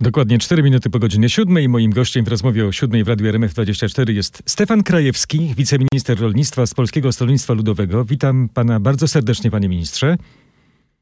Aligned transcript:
Dokładnie 0.00 0.38
4 0.38 0.62
minuty 0.62 0.90
po 0.90 0.98
godzinie 0.98 1.28
7 1.28 1.60
i 1.60 1.68
moim 1.68 1.90
gościem 1.90 2.24
w 2.24 2.28
rozmowie 2.28 2.66
o 2.66 2.72
7 2.72 3.04
w 3.04 3.08
Radiu 3.08 3.26
RMF24 3.26 4.10
jest 4.10 4.42
Stefan 4.46 4.82
Krajewski, 4.82 5.54
wiceminister 5.56 6.20
rolnictwa 6.20 6.66
z 6.66 6.74
Polskiego 6.74 7.12
Stronnictwa 7.12 7.52
Ludowego. 7.52 8.04
Witam 8.04 8.48
pana 8.48 8.80
bardzo 8.80 9.08
serdecznie, 9.08 9.50
panie 9.50 9.68
ministrze. 9.68 10.16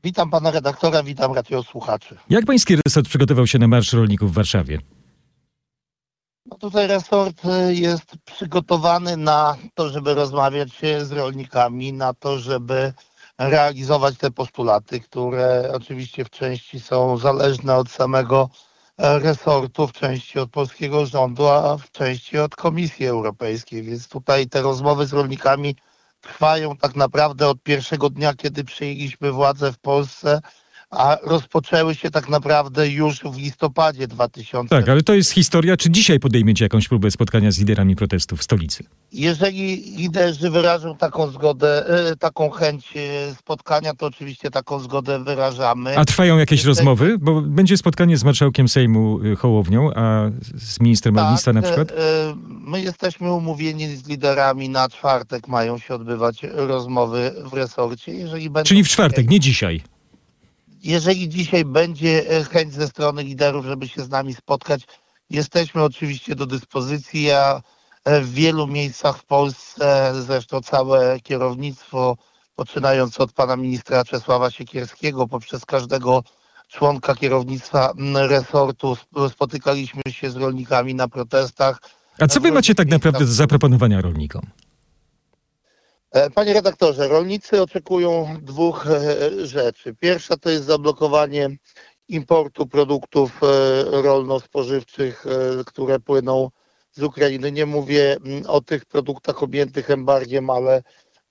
Witam 0.05 0.31
pana 0.31 0.51
redaktora, 0.51 1.03
witam 1.03 1.33
radiosłuchaczy. 1.33 2.17
Jak 2.31 2.47
pański 2.47 2.77
resort 2.87 3.09
przygotował 3.09 3.47
się 3.47 3.59
na 3.59 3.69
Marsz 3.69 3.93
Rolników 3.93 4.31
w 4.31 4.35
Warszawie? 4.35 4.79
No 6.47 6.59
tutaj 6.59 6.87
resort 6.87 7.45
y, 7.45 7.75
jest 7.75 8.17
przygotowany 8.25 9.17
na 9.17 9.57
to, 9.75 9.89
żeby 9.89 10.15
rozmawiać 10.15 10.73
się 10.73 11.05
z 11.05 11.13
rolnikami, 11.13 11.93
na 11.93 12.15
to, 12.15 12.39
żeby 12.39 12.93
realizować 13.39 14.17
te 14.17 14.31
postulaty, 14.31 15.01
które 15.01 15.71
oczywiście 15.75 16.25
w 16.25 16.31
części 16.31 16.81
są 16.81 17.17
zależne 17.17 17.77
od 17.77 17.91
samego 17.91 18.51
resortu, 19.01 19.87
w 19.87 19.93
części 19.93 20.39
od 20.39 20.51
polskiego 20.51 21.07
rządu, 21.07 21.49
a 21.49 21.77
w 21.77 21.91
części 21.91 22.39
od 22.39 22.57
Komisji 22.57 23.07
Europejskiej. 23.07 23.83
Więc 23.83 24.09
tutaj 24.09 24.47
te 24.47 24.63
rozmowy 24.63 25.07
z 25.07 25.13
rolnikami 25.13 25.77
trwają 26.21 26.77
tak 26.77 26.97
naprawdę 26.97 27.49
od 27.49 27.63
pierwszego 27.63 28.11
dnia, 28.11 28.35
kiedy 28.35 28.65
przyjęliśmy 28.65 29.33
władzę 29.33 29.73
w 29.73 29.79
Polsce 29.79 30.41
a 30.91 31.19
rozpoczęły 31.23 31.95
się 31.95 32.11
tak 32.11 32.29
naprawdę 32.29 32.89
już 32.89 33.21
w 33.21 33.39
listopadzie 33.39 34.09
2000. 34.09 34.77
Tak, 34.77 34.89
ale 34.89 35.03
to 35.03 35.15
jest 35.15 35.31
historia. 35.31 35.77
Czy 35.77 35.91
dzisiaj 35.91 36.21
podejmiecie 36.21 36.65
jakąś 36.65 36.89
próbę 36.89 37.11
spotkania 37.11 37.51
z 37.51 37.59
liderami 37.59 37.97
protestów 37.97 38.41
w 38.41 38.43
stolicy? 38.43 38.85
Jeżeli 39.13 39.77
liderzy 39.97 40.51
wyrażą 40.51 40.97
taką 40.97 41.31
zgodę, 41.31 41.87
e, 42.11 42.17
taką 42.17 42.51
chęć 42.51 42.97
e, 42.97 43.35
spotkania, 43.35 43.95
to 43.95 44.07
oczywiście 44.07 44.51
taką 44.51 44.81
zgodę 44.81 45.25
wyrażamy. 45.25 45.99
A 45.99 46.05
trwają 46.05 46.39
jakieś 46.39 46.65
rozmowy? 46.65 47.19
Bo 47.19 47.41
będzie 47.41 47.77
spotkanie 47.77 48.17
z 48.17 48.25
marszałkiem 48.25 48.69
Sejmu 48.69 49.21
e, 49.33 49.37
Hołownią, 49.37 49.91
a 49.95 50.31
z 50.55 50.81
ministrem 50.81 51.15
tak, 51.15 51.25
rolnictwa 51.25 51.53
na 51.53 51.63
przykład? 51.63 51.93
My 52.47 52.81
jesteśmy 52.81 53.33
umówieni 53.33 53.97
z 53.97 54.09
liderami 54.09 54.69
na 54.69 54.89
czwartek, 54.89 55.49
mają 55.49 55.79
się 55.79 55.95
odbywać 55.95 56.43
rozmowy 56.43 57.33
w 57.45 57.53
resorcie. 57.53 58.13
Jeżeli 58.13 58.51
będą 58.51 58.69
Czyli 58.69 58.85
w 58.85 58.89
czwartek, 58.89 59.31
nie 59.31 59.41
dzisiaj 59.41 59.83
jeżeli 60.83 61.29
dzisiaj 61.29 61.65
będzie 61.65 62.31
e, 62.31 62.45
chęć 62.45 62.75
ze 62.75 62.89
strony 62.89 63.23
liderów, 63.23 63.67
żeby 63.67 63.89
się 63.89 64.03
z 64.03 64.09
nami 64.09 64.35
spotkać, 64.35 64.87
jesteśmy 65.31 65.83
oczywiście 65.83 66.35
do 66.35 66.47
dyspozycji. 66.47 67.23
Ja 67.23 67.63
e, 68.05 68.21
w 68.21 68.33
wielu 68.33 68.67
miejscach 68.67 69.19
w 69.19 69.25
Polsce, 69.25 70.13
zresztą 70.21 70.61
całe 70.61 71.21
kierownictwo, 71.21 72.17
poczynając 72.55 73.21
od 73.21 73.33
pana 73.33 73.57
ministra 73.57 74.05
Czesława 74.05 74.51
Siekierskiego, 74.51 75.29
poprzez 75.29 75.65
każdego 75.65 76.23
członka 76.69 77.15
kierownictwa 77.15 77.93
resortu, 78.15 78.97
spotykaliśmy 79.29 80.03
się 80.11 80.31
z 80.31 80.37
rolnikami 80.37 80.95
na 80.95 81.09
protestach. 81.09 81.79
A 82.19 82.27
co 82.27 82.41
wy 82.41 82.53
macie 82.53 82.75
tak 82.75 82.89
naprawdę 82.89 83.19
do 83.19 83.33
zaproponowania 83.33 84.01
rolnikom? 84.01 84.43
E, 86.13 86.31
panie 86.31 86.53
redaktorze, 86.53 87.09
rolnicy 87.09 87.63
oczekują 87.63 88.37
dwóch 88.43 88.87
e, 88.87 89.47
rzeczy. 89.47 89.95
Pierwsza 89.95 90.37
to 90.37 90.51
jest 90.51 90.65
zablokowanie 90.65 91.51
importu 92.09 92.67
produktów 92.67 93.41
e, 93.43 94.03
rolno-spożywczych, 94.03 95.25
które 95.67 96.01
płyną 96.01 96.51
z 96.93 97.03
Ukrainy. 97.03 97.53
Nie 97.53 97.67
mówię 97.67 98.17
mm, 98.25 98.47
o 98.47 98.61
tych 98.61 98.85
produktach 98.85 99.43
objętych 99.43 99.91
embargiem, 99.91 100.51
ale 100.51 100.83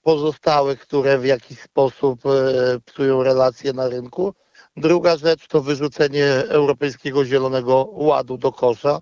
pozostałych, 0.02 0.80
które 0.80 1.18
w 1.18 1.26
jakiś 1.26 1.60
sposób 1.60 2.22
psują 2.86 3.24
relacje 3.24 3.74
na 3.74 3.90
rynku. 3.90 4.34
Druga 4.78 5.18
rzecz 5.18 5.48
to 5.48 5.62
wyrzucenie 5.62 6.26
Europejskiego 6.50 7.26
Zielonego 7.26 7.90
Ładu 7.92 8.38
do 8.38 8.52
kosza. 8.52 9.00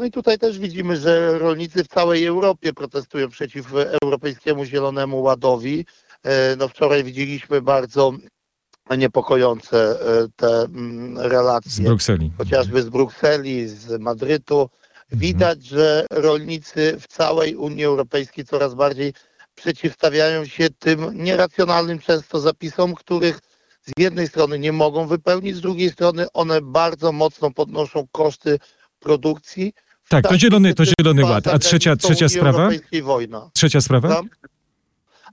No 0.00 0.06
i 0.06 0.10
tutaj 0.10 0.38
też 0.38 0.58
widzimy, 0.58 0.96
że 0.96 1.38
rolnicy 1.38 1.84
w 1.84 1.88
całej 1.88 2.26
Europie 2.26 2.72
protestują 2.72 3.28
przeciw 3.28 3.66
Europejskiemu 4.02 4.64
Zielonemu 4.64 5.22
Ładowi. 5.22 5.86
E, 6.22 6.56
no 6.56 6.68
wczoraj 6.68 7.04
widzieliśmy 7.04 7.62
bardzo 7.62 8.12
niepokojące 8.98 10.00
e, 10.00 10.28
te 10.36 10.62
mm, 10.62 11.18
relacje. 11.18 11.70
Z 11.70 11.80
Brukseli. 11.80 12.32
Chociażby 12.38 12.82
z 12.82 12.88
Brukseli, 12.88 13.68
z 13.68 14.00
Madrytu. 14.00 14.70
Widać, 15.12 15.58
mhm. 15.58 15.68
że 15.68 16.06
rolnicy 16.10 16.96
w 17.00 17.06
całej 17.06 17.56
Unii 17.56 17.84
Europejskiej 17.84 18.44
coraz 18.44 18.74
bardziej 18.74 19.12
przeciwstawiają 19.54 20.44
się 20.44 20.68
tym 20.78 21.24
nieracjonalnym 21.24 21.98
często 21.98 22.40
zapisom, 22.40 22.94
których 22.94 23.38
z 23.82 23.92
jednej 23.98 24.28
strony 24.28 24.58
nie 24.58 24.72
mogą 24.72 25.06
wypełnić, 25.06 25.56
z 25.56 25.60
drugiej 25.60 25.90
strony 25.90 26.26
one 26.32 26.60
bardzo 26.62 27.12
mocno 27.12 27.50
podnoszą 27.50 28.06
koszty 28.12 28.58
produkcji, 29.00 29.72
tak, 30.08 30.28
to 30.28 30.38
zielony, 30.38 30.74
to 30.74 30.84
zielony 30.84 31.24
ład. 31.24 31.46
A 31.46 31.58
trzecia, 31.58 31.96
trzecia 31.96 32.28
sprawa? 32.28 32.68
Wojna. 33.02 33.50
Trzecia 33.54 33.80
sprawa? 33.80 34.22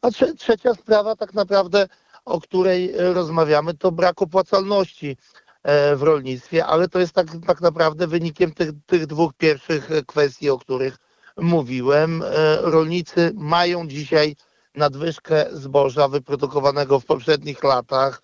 A 0.01 0.11
trze 0.11 0.35
trzecia 0.35 0.73
sprawa 0.73 1.15
tak 1.15 1.33
naprawdę, 1.33 1.87
o 2.25 2.41
której 2.41 2.91
e, 2.91 3.13
rozmawiamy, 3.13 3.73
to 3.73 3.91
brak 3.91 4.21
opłacalności 4.21 5.17
e, 5.63 5.95
w 5.95 6.03
rolnictwie, 6.03 6.65
ale 6.65 6.87
to 6.87 6.99
jest 6.99 7.13
tak, 7.13 7.27
tak 7.47 7.61
naprawdę 7.61 8.07
wynikiem 8.07 8.53
tych, 8.53 8.69
tych 8.85 9.05
dwóch 9.05 9.33
pierwszych 9.33 9.91
e, 9.91 10.03
kwestii, 10.03 10.49
o 10.49 10.57
których 10.57 10.97
mówiłem. 11.37 12.23
Rolnicy 12.61 13.31
mają 13.35 13.87
dzisiaj 13.87 14.35
nadwyżkę 14.75 15.45
zboża 15.51 16.07
wyprodukowanego 16.07 16.99
w 16.99 17.05
poprzednich 17.05 17.63
latach. 17.63 18.21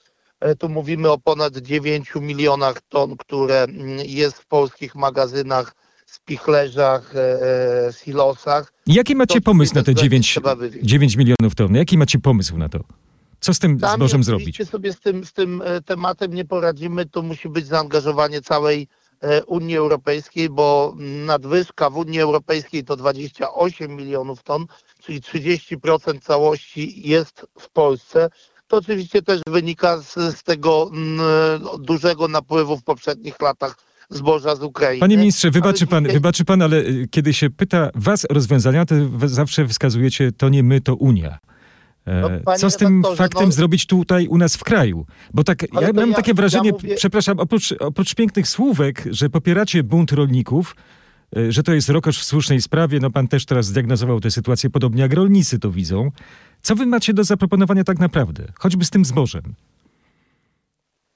Tu 0.59 0.69
mówimy 0.69 1.11
o 1.11 1.17
ponad 1.17 1.57
9 1.57 2.13
milionach 2.15 2.81
ton, 2.89 3.17
które 3.17 3.63
mm, 3.63 3.99
jest 4.05 4.37
w 4.37 4.45
polskich 4.45 4.95
magazynach 4.95 5.75
spichlerzach, 6.13 7.16
e, 7.16 7.19
e, 7.88 7.94
silosach. 7.94 8.74
Jaki 8.88 9.16
macie 9.16 9.41
pomysł 9.41 9.75
na 9.75 9.84
te 9.84 9.96
9, 9.96 10.40
9 10.81 11.16
milionów 11.18 11.56
ton? 11.56 11.75
Jaki 11.75 11.97
macie 11.97 12.19
pomysł 12.19 12.57
na 12.57 12.69
to? 12.69 12.79
Co 13.40 13.53
z 13.53 13.59
tym 13.59 13.79
Tam 13.79 13.96
zbożem 13.96 14.24
zrobić? 14.24 14.69
sobie 14.69 14.94
z 14.94 15.00
tym, 15.00 15.25
z 15.25 15.34
tym 15.34 15.62
e, 15.66 15.81
tematem 15.81 16.34
nie 16.34 16.46
poradzimy, 16.46 17.06
to 17.06 17.22
musi 17.22 17.50
być 17.50 17.68
zaangażowanie 17.68 18.41
całej 18.41 18.88
e, 19.22 19.46
Unii 19.46 19.78
Europejskiej, 19.78 20.50
bo 20.50 20.96
nadwyżka 21.25 21.90
w 21.90 21.97
Unii 21.97 22.22
Europejskiej 22.22 22.84
to 22.84 22.95
28 22.95 23.95
milionów 23.95 24.44
ton, 24.44 24.66
czyli 25.01 25.22
30% 25.22 26.19
całości 26.19 27.09
jest 27.09 27.45
w 27.59 27.69
Polsce. 27.69 28.30
To 28.68 28.78
oczywiście 28.78 29.22
też 29.22 29.41
wynika 29.47 29.97
z, 29.97 30.13
z 30.13 30.44
tego 30.44 30.91
m, 30.94 31.22
dużego 31.80 32.28
napływu 32.28 32.78
w 32.78 32.84
poprzednich 32.84 33.41
latach 33.41 33.75
zboża 34.09 34.55
z 34.55 34.63
Ukrainy. 34.63 34.99
Panie 34.99 35.17
ministrze, 35.17 35.51
wybaczy 35.51 35.87
pan, 35.87 36.03
dzisiaj... 36.03 36.17
wybaczy 36.17 36.45
pan, 36.45 36.61
ale 36.61 36.77
y, 36.77 37.07
kiedy 37.11 37.33
się 37.33 37.49
pyta 37.49 37.89
was 37.95 38.25
o 38.29 38.33
rozwiązania, 38.33 38.85
to 38.85 38.95
zawsze 39.25 39.67
wskazujecie, 39.67 40.31
to 40.31 40.49
nie 40.49 40.63
my, 40.63 40.81
to 40.81 40.95
Unia. 40.95 41.39
E, 42.07 42.41
no, 42.45 42.57
Co 42.57 42.69
z 42.69 42.77
tym 42.77 43.03
faktem 43.15 43.45
no... 43.45 43.51
zrobić 43.51 43.85
tutaj 43.85 44.27
u 44.27 44.37
nas 44.37 44.55
w 44.55 44.63
kraju? 44.63 45.05
Bo 45.33 45.43
tak, 45.43 45.61
ja 45.81 45.93
mam 45.93 46.09
ja, 46.09 46.15
takie 46.15 46.33
wrażenie, 46.33 46.69
ja 46.69 46.73
mówię... 46.73 46.95
przepraszam, 46.95 47.39
oprócz, 47.39 47.73
oprócz 47.79 48.15
pięknych 48.15 48.47
słówek, 48.47 49.03
że 49.11 49.29
popieracie 49.29 49.83
bunt 49.83 50.11
rolników, 50.11 50.75
e, 51.37 51.51
że 51.51 51.63
to 51.63 51.73
jest 51.73 51.89
rokosz 51.89 52.19
w 52.19 52.23
słusznej 52.23 52.61
sprawie, 52.61 52.99
no 52.99 53.09
pan 53.11 53.27
też 53.27 53.45
teraz 53.45 53.65
zdiagnozował 53.65 54.19
tę 54.19 54.31
sytuację, 54.31 54.69
podobnie 54.69 55.01
jak 55.01 55.13
rolnicy 55.13 55.59
to 55.59 55.71
widzą. 55.71 56.11
Co 56.61 56.75
wy 56.75 56.85
macie 56.85 57.13
do 57.13 57.23
zaproponowania 57.23 57.83
tak 57.83 57.99
naprawdę? 57.99 58.43
Choćby 58.59 58.85
z 58.85 58.89
tym 58.89 59.05
zbożem. 59.05 59.43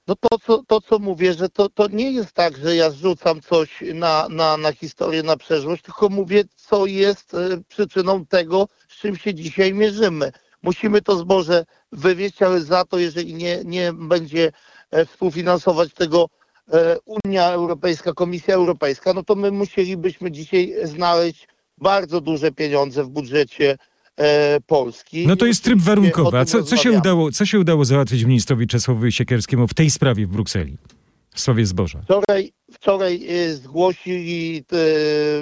No 0.08 0.16
to, 0.16 0.40
co, 0.40 0.64
to, 0.64 0.82
co 0.82 1.00
mówię, 1.00 1.34
że 1.34 1.50
to, 1.50 1.70
to 1.70 1.88
nie 1.88 2.12
jest 2.12 2.32
tak, 2.32 2.58
że 2.58 2.76
ja 2.76 2.90
zrzucam 2.90 3.42
coś 3.42 3.84
na, 3.94 4.28
na, 4.30 4.58
na 4.58 4.74
historię, 4.74 5.24
na 5.24 5.38
przeszłość, 5.38 5.84
tylko 5.84 6.10
mówię, 6.10 6.44
co 6.56 6.86
jest 6.86 7.34
e, 7.34 7.38
przyczyną 7.68 8.26
tego, 8.26 8.68
z 8.90 8.96
czym 8.96 9.16
się 9.16 9.34
dzisiaj 9.34 9.74
mierzymy. 9.74 10.32
Musimy 10.64 11.02
to 11.02 11.18
zboże 11.18 11.66
wywieźć, 11.92 12.42
ale 12.42 12.62
za 12.62 12.86
to, 12.86 13.00
jeżeli 13.00 13.34
nie, 13.34 13.62
nie 13.66 13.94
będzie 13.94 14.52
e, 14.92 15.06
współfinansować 15.06 15.94
tego 15.94 16.30
e, 16.74 16.98
Unia 17.06 17.52
Europejska, 17.52 18.14
Komisja 18.14 18.56
Europejska, 18.56 19.14
no 19.14 19.24
to 19.24 19.36
my 19.36 19.52
musielibyśmy 19.52 20.32
dzisiaj 20.32 20.74
znaleźć 20.84 21.48
bardzo 21.78 22.22
duże 22.22 22.52
pieniądze 22.52 23.04
w 23.04 23.10
budżecie 23.10 23.78
Polski. 24.68 25.28
No 25.28 25.36
to 25.36 25.46
jest 25.46 25.64
tryb 25.64 25.80
warunkowy. 25.80 26.38
A 26.38 26.46
co, 26.46 26.64
co, 26.64 26.78
się 26.78 26.92
udało, 26.92 27.32
co 27.32 27.46
się 27.46 27.60
udało 27.60 27.86
załatwić 27.86 28.24
ministrowi 28.24 28.68
Czesławowi 28.68 29.12
Siekierskiemu 29.12 29.68
w 29.68 29.74
tej 29.74 29.92
sprawie 29.92 30.28
w 30.28 30.30
Brukseli? 30.30 30.78
W 31.34 31.40
sprawie 31.40 31.66
zboża. 31.66 32.02
Wczoraj, 32.04 32.52
wczoraj 32.72 33.28
e, 33.30 33.54
zgłosili 33.54 34.64
te 34.64 34.78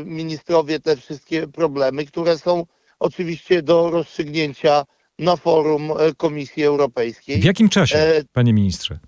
ministrowie 0.06 0.80
te 0.80 0.98
wszystkie 0.98 1.48
problemy, 1.48 2.06
które 2.06 2.38
są 2.38 2.66
oczywiście 3.00 3.62
do 3.62 3.90
rozstrzygnięcia 3.90 4.84
na 5.20 5.36
forum 5.36 5.92
e, 5.92 6.14
Komisji 6.14 6.64
Europejskiej. 6.64 7.42
W 7.42 7.44
jakim 7.44 7.70
czasie, 7.70 7.98
e, 7.98 8.24
panie 8.34 8.54
ministrze? 8.54 9.00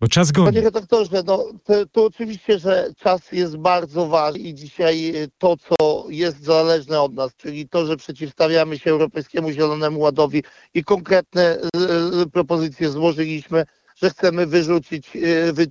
Bo 0.00 0.08
czas 0.08 0.32
goni. 0.32 0.46
Panie 0.46 0.60
redaktorze, 0.60 1.22
no, 1.26 1.44
to, 1.64 1.86
to, 1.92 2.04
oczywiście, 2.04 2.58
że 2.58 2.90
czas 2.96 3.32
jest 3.32 3.56
bardzo 3.56 4.06
ważny 4.06 4.38
i 4.40 4.54
dzisiaj 4.54 5.14
to, 5.38 5.56
co 5.56 6.06
jest 6.08 6.44
zależne 6.44 7.00
od 7.00 7.14
nas, 7.14 7.36
czyli 7.36 7.68
to, 7.68 7.86
że 7.86 7.96
przeciwstawiamy 7.96 8.78
się 8.78 8.90
Europejskiemu 8.90 9.50
Zielonemu 9.50 10.00
Ładowi 10.00 10.42
i 10.74 10.84
konkretne 10.84 11.58
y, 12.22 12.30
propozycje 12.30 12.90
złożyliśmy 12.90 13.64
że 14.02 14.10
chcemy 14.10 14.46
wyrzucić 14.46 15.10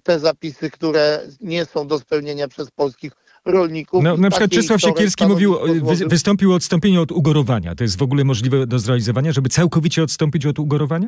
te 0.04 0.19
zapisy, 0.19 0.71
które 0.71 1.21
nie 1.42 1.66
są 1.66 1.88
do 1.88 2.00
spełnienia 2.00 2.48
przez 2.48 2.71
polskich 2.71 3.12
rolników. 3.45 4.04
No, 4.04 4.18
na 4.18 4.30
przykład 4.30 4.51
Czesław 4.51 4.81
Siekierski 4.81 5.25
mówił, 5.25 5.56
wy, 5.83 5.95
wystąpił 6.07 6.51
o 6.51 6.56
odstąpienie 6.56 7.01
od 7.01 7.12
ugorowania. 7.12 7.75
To 7.75 7.83
jest 7.83 7.98
w 7.98 8.01
ogóle 8.01 8.24
możliwe 8.24 8.68
do 8.68 8.80
zrealizowania, 8.80 9.31
żeby 9.31 9.50
całkowicie 9.50 10.04
odstąpić 10.04 10.45
od 10.45 10.60
ugorowania? 10.60 11.07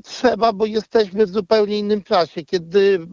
Trzeba, 0.00 0.52
bo 0.52 0.66
jesteśmy 0.66 1.26
w 1.26 1.30
zupełnie 1.30 1.78
innym 1.78 2.02
czasie, 2.02 2.44
kiedy 2.44 3.06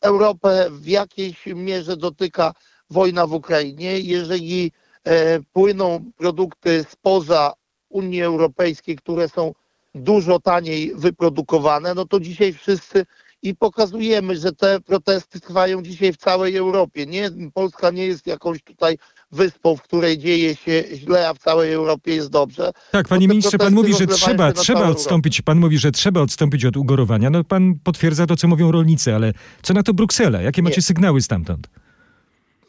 Europę 0.00 0.68
w 0.70 0.86
jakiejś 0.86 1.46
mierze 1.46 1.96
dotyka 1.96 2.54
wojna 2.90 3.26
w 3.26 3.32
Ukrainie. 3.32 4.00
Jeżeli 4.00 4.72
e, 5.04 5.40
płyną 5.52 6.10
produkty 6.16 6.84
spoza 6.90 7.52
Unii 7.88 8.22
Europejskiej, 8.22 8.96
które 8.96 9.28
są 9.28 9.52
dużo 9.94 10.40
taniej 10.40 10.92
wyprodukowane, 10.94 11.94
no 11.94 12.06
to 12.06 12.20
dzisiaj 12.20 12.52
wszyscy 12.52 13.06
i 13.42 13.54
pokazujemy, 13.56 14.36
że 14.36 14.52
te 14.52 14.80
protesty 14.80 15.40
trwają 15.40 15.82
dzisiaj 15.82 16.12
w 16.12 16.16
całej 16.16 16.56
Europie. 16.56 17.06
Nie, 17.06 17.30
Polska 17.54 17.90
nie 17.90 18.06
jest 18.06 18.26
jakąś 18.26 18.62
tutaj 18.62 18.98
wyspą, 19.32 19.76
w 19.76 19.82
której 19.82 20.18
dzieje 20.18 20.56
się 20.56 20.84
źle, 20.94 21.28
a 21.28 21.34
w 21.34 21.38
całej 21.38 21.72
Europie 21.72 22.14
jest 22.14 22.30
dobrze. 22.30 22.72
Tak, 22.90 23.08
panie 23.08 23.28
ministrze, 23.28 23.58
pan 23.58 23.74
mówi, 23.74 23.94
że 23.94 24.06
trzeba, 24.06 24.52
trzeba 24.52 24.88
odstąpić, 24.88 25.42
pan 25.42 25.58
mówi, 25.58 25.78
że 25.78 25.92
trzeba 25.92 26.20
odstąpić 26.20 26.64
od 26.64 26.76
ugorowania. 26.76 27.30
No 27.30 27.44
pan 27.44 27.74
potwierdza 27.84 28.26
to, 28.26 28.36
co 28.36 28.48
mówią 28.48 28.72
rolnicy, 28.72 29.14
ale 29.14 29.32
co 29.62 29.74
na 29.74 29.82
to 29.82 29.94
Bruksela? 29.94 30.42
Jakie 30.42 30.62
macie 30.62 30.76
nie. 30.76 30.82
sygnały 30.82 31.20
stamtąd? 31.20 31.68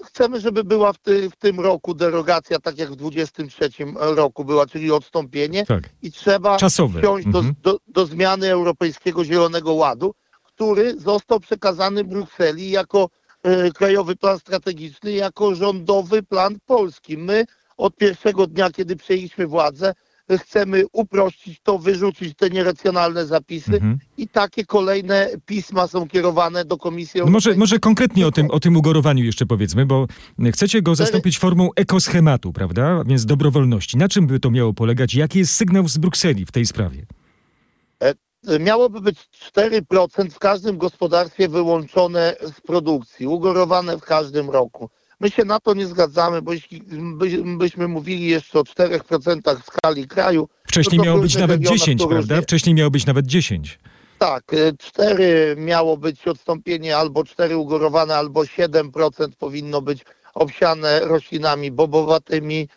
Chcemy, 0.03 0.39
żeby 0.39 0.63
była 0.63 0.93
w, 0.93 0.97
ty, 0.97 1.29
w, 1.29 1.35
tym 1.35 1.59
roku 1.59 1.93
derogacja, 1.93 2.59
tak 2.59 2.77
jak 2.77 2.91
w 2.91 2.95
23 2.95 3.69
roku 3.99 4.45
była, 4.45 4.65
czyli 4.65 4.91
odstąpienie 4.91 5.65
tak. 5.65 5.89
i 6.01 6.11
trzeba 6.11 6.57
wsiąść 6.57 7.27
mhm. 7.27 7.31
do, 7.31 7.71
do, 7.71 7.79
do 7.87 8.05
zmiany 8.05 8.51
Europejskiego 8.51 9.25
Zielonego 9.25 9.73
Ładu 9.73 10.13
który 10.55 10.99
został 10.99 11.39
przekazany 11.39 12.03
Brukseli 12.03 12.69
jako 12.69 13.09
Krajowy 13.75 14.15
Plan 14.15 14.39
Strategiczny, 14.39 15.11
jako 15.11 15.55
rządowy 15.55 16.23
plan 16.23 16.57
polski. 16.65 17.17
My 17.17 17.45
od 17.77 17.95
pierwszego 17.95 18.47
dnia, 18.47 18.69
kiedy 18.69 18.95
przejęliśmy 18.95 19.47
władzę, 19.47 19.93
chcemy 20.37 20.83
uprościć 20.91 21.59
to, 21.63 21.79
wyrzucić 21.79 22.35
te 22.37 22.49
nieracjonalne 22.49 23.25
zapisy 23.25 23.73
mhm. 23.73 23.97
i 24.17 24.27
takie 24.27 24.65
kolejne 24.65 25.29
pisma 25.45 25.87
są 25.87 26.07
kierowane 26.07 26.65
do 26.65 26.77
Komisji 26.77 27.21
no 27.25 27.31
może, 27.31 27.55
może 27.55 27.79
konkretnie 27.79 28.27
o 28.27 28.31
tym, 28.31 28.51
o 28.51 28.59
tym 28.59 28.77
ugorowaniu 28.77 29.23
jeszcze 29.23 29.45
powiedzmy, 29.45 29.85
bo 29.85 30.07
chcecie 30.53 30.81
go 30.81 30.95
zastąpić 30.95 31.39
formą 31.39 31.69
ekoschematu, 31.75 32.53
prawda? 32.53 33.03
Więc 33.05 33.25
dobrowolności. 33.25 33.97
Na 33.97 34.09
czym 34.09 34.27
by 34.27 34.39
to 34.39 34.51
miało 34.51 34.73
polegać? 34.73 35.15
Jaki 35.15 35.39
jest 35.39 35.55
sygnał 35.55 35.87
z 35.87 35.97
Brukseli 35.97 36.45
w 36.45 36.51
tej 36.51 36.65
sprawie? 36.65 37.05
Miałoby 38.59 39.01
być 39.01 39.17
4% 39.55 40.29
w 40.29 40.39
każdym 40.39 40.77
gospodarstwie 40.77 41.47
wyłączone 41.47 42.35
z 42.41 42.61
produkcji, 42.61 43.27
ugorowane 43.27 43.97
w 43.97 44.01
każdym 44.01 44.49
roku. 44.49 44.89
My 45.19 45.29
się 45.29 45.45
na 45.45 45.59
to 45.59 45.73
nie 45.73 45.87
zgadzamy, 45.87 46.41
bo 46.41 46.53
jeśli 46.53 46.83
byśmy 47.57 47.87
mówili 47.87 48.27
jeszcze 48.27 48.59
o 48.59 48.63
4% 48.63 49.61
w 49.61 49.65
skali 49.65 50.07
kraju. 50.07 50.49
Wcześniej 50.67 51.01
miało 51.01 51.19
być 51.19 51.35
nawet 51.35 51.61
10, 51.61 52.03
prawda? 52.09 52.41
Wcześniej 52.41 52.75
miało 52.75 52.91
być 52.91 53.05
nawet 53.05 53.25
10. 53.25 53.79
Tak, 54.19 54.43
4 54.77 55.55
miało 55.57 55.97
być 55.97 56.27
odstąpienie 56.27 56.97
albo 56.97 57.23
4 57.23 57.57
ugorowane, 57.57 58.15
albo 58.15 58.41
7% 58.41 59.27
powinno 59.39 59.81
być 59.81 60.05
obsiane 60.33 60.99
roślinami 60.99 61.71
bobowatymi 61.71 62.67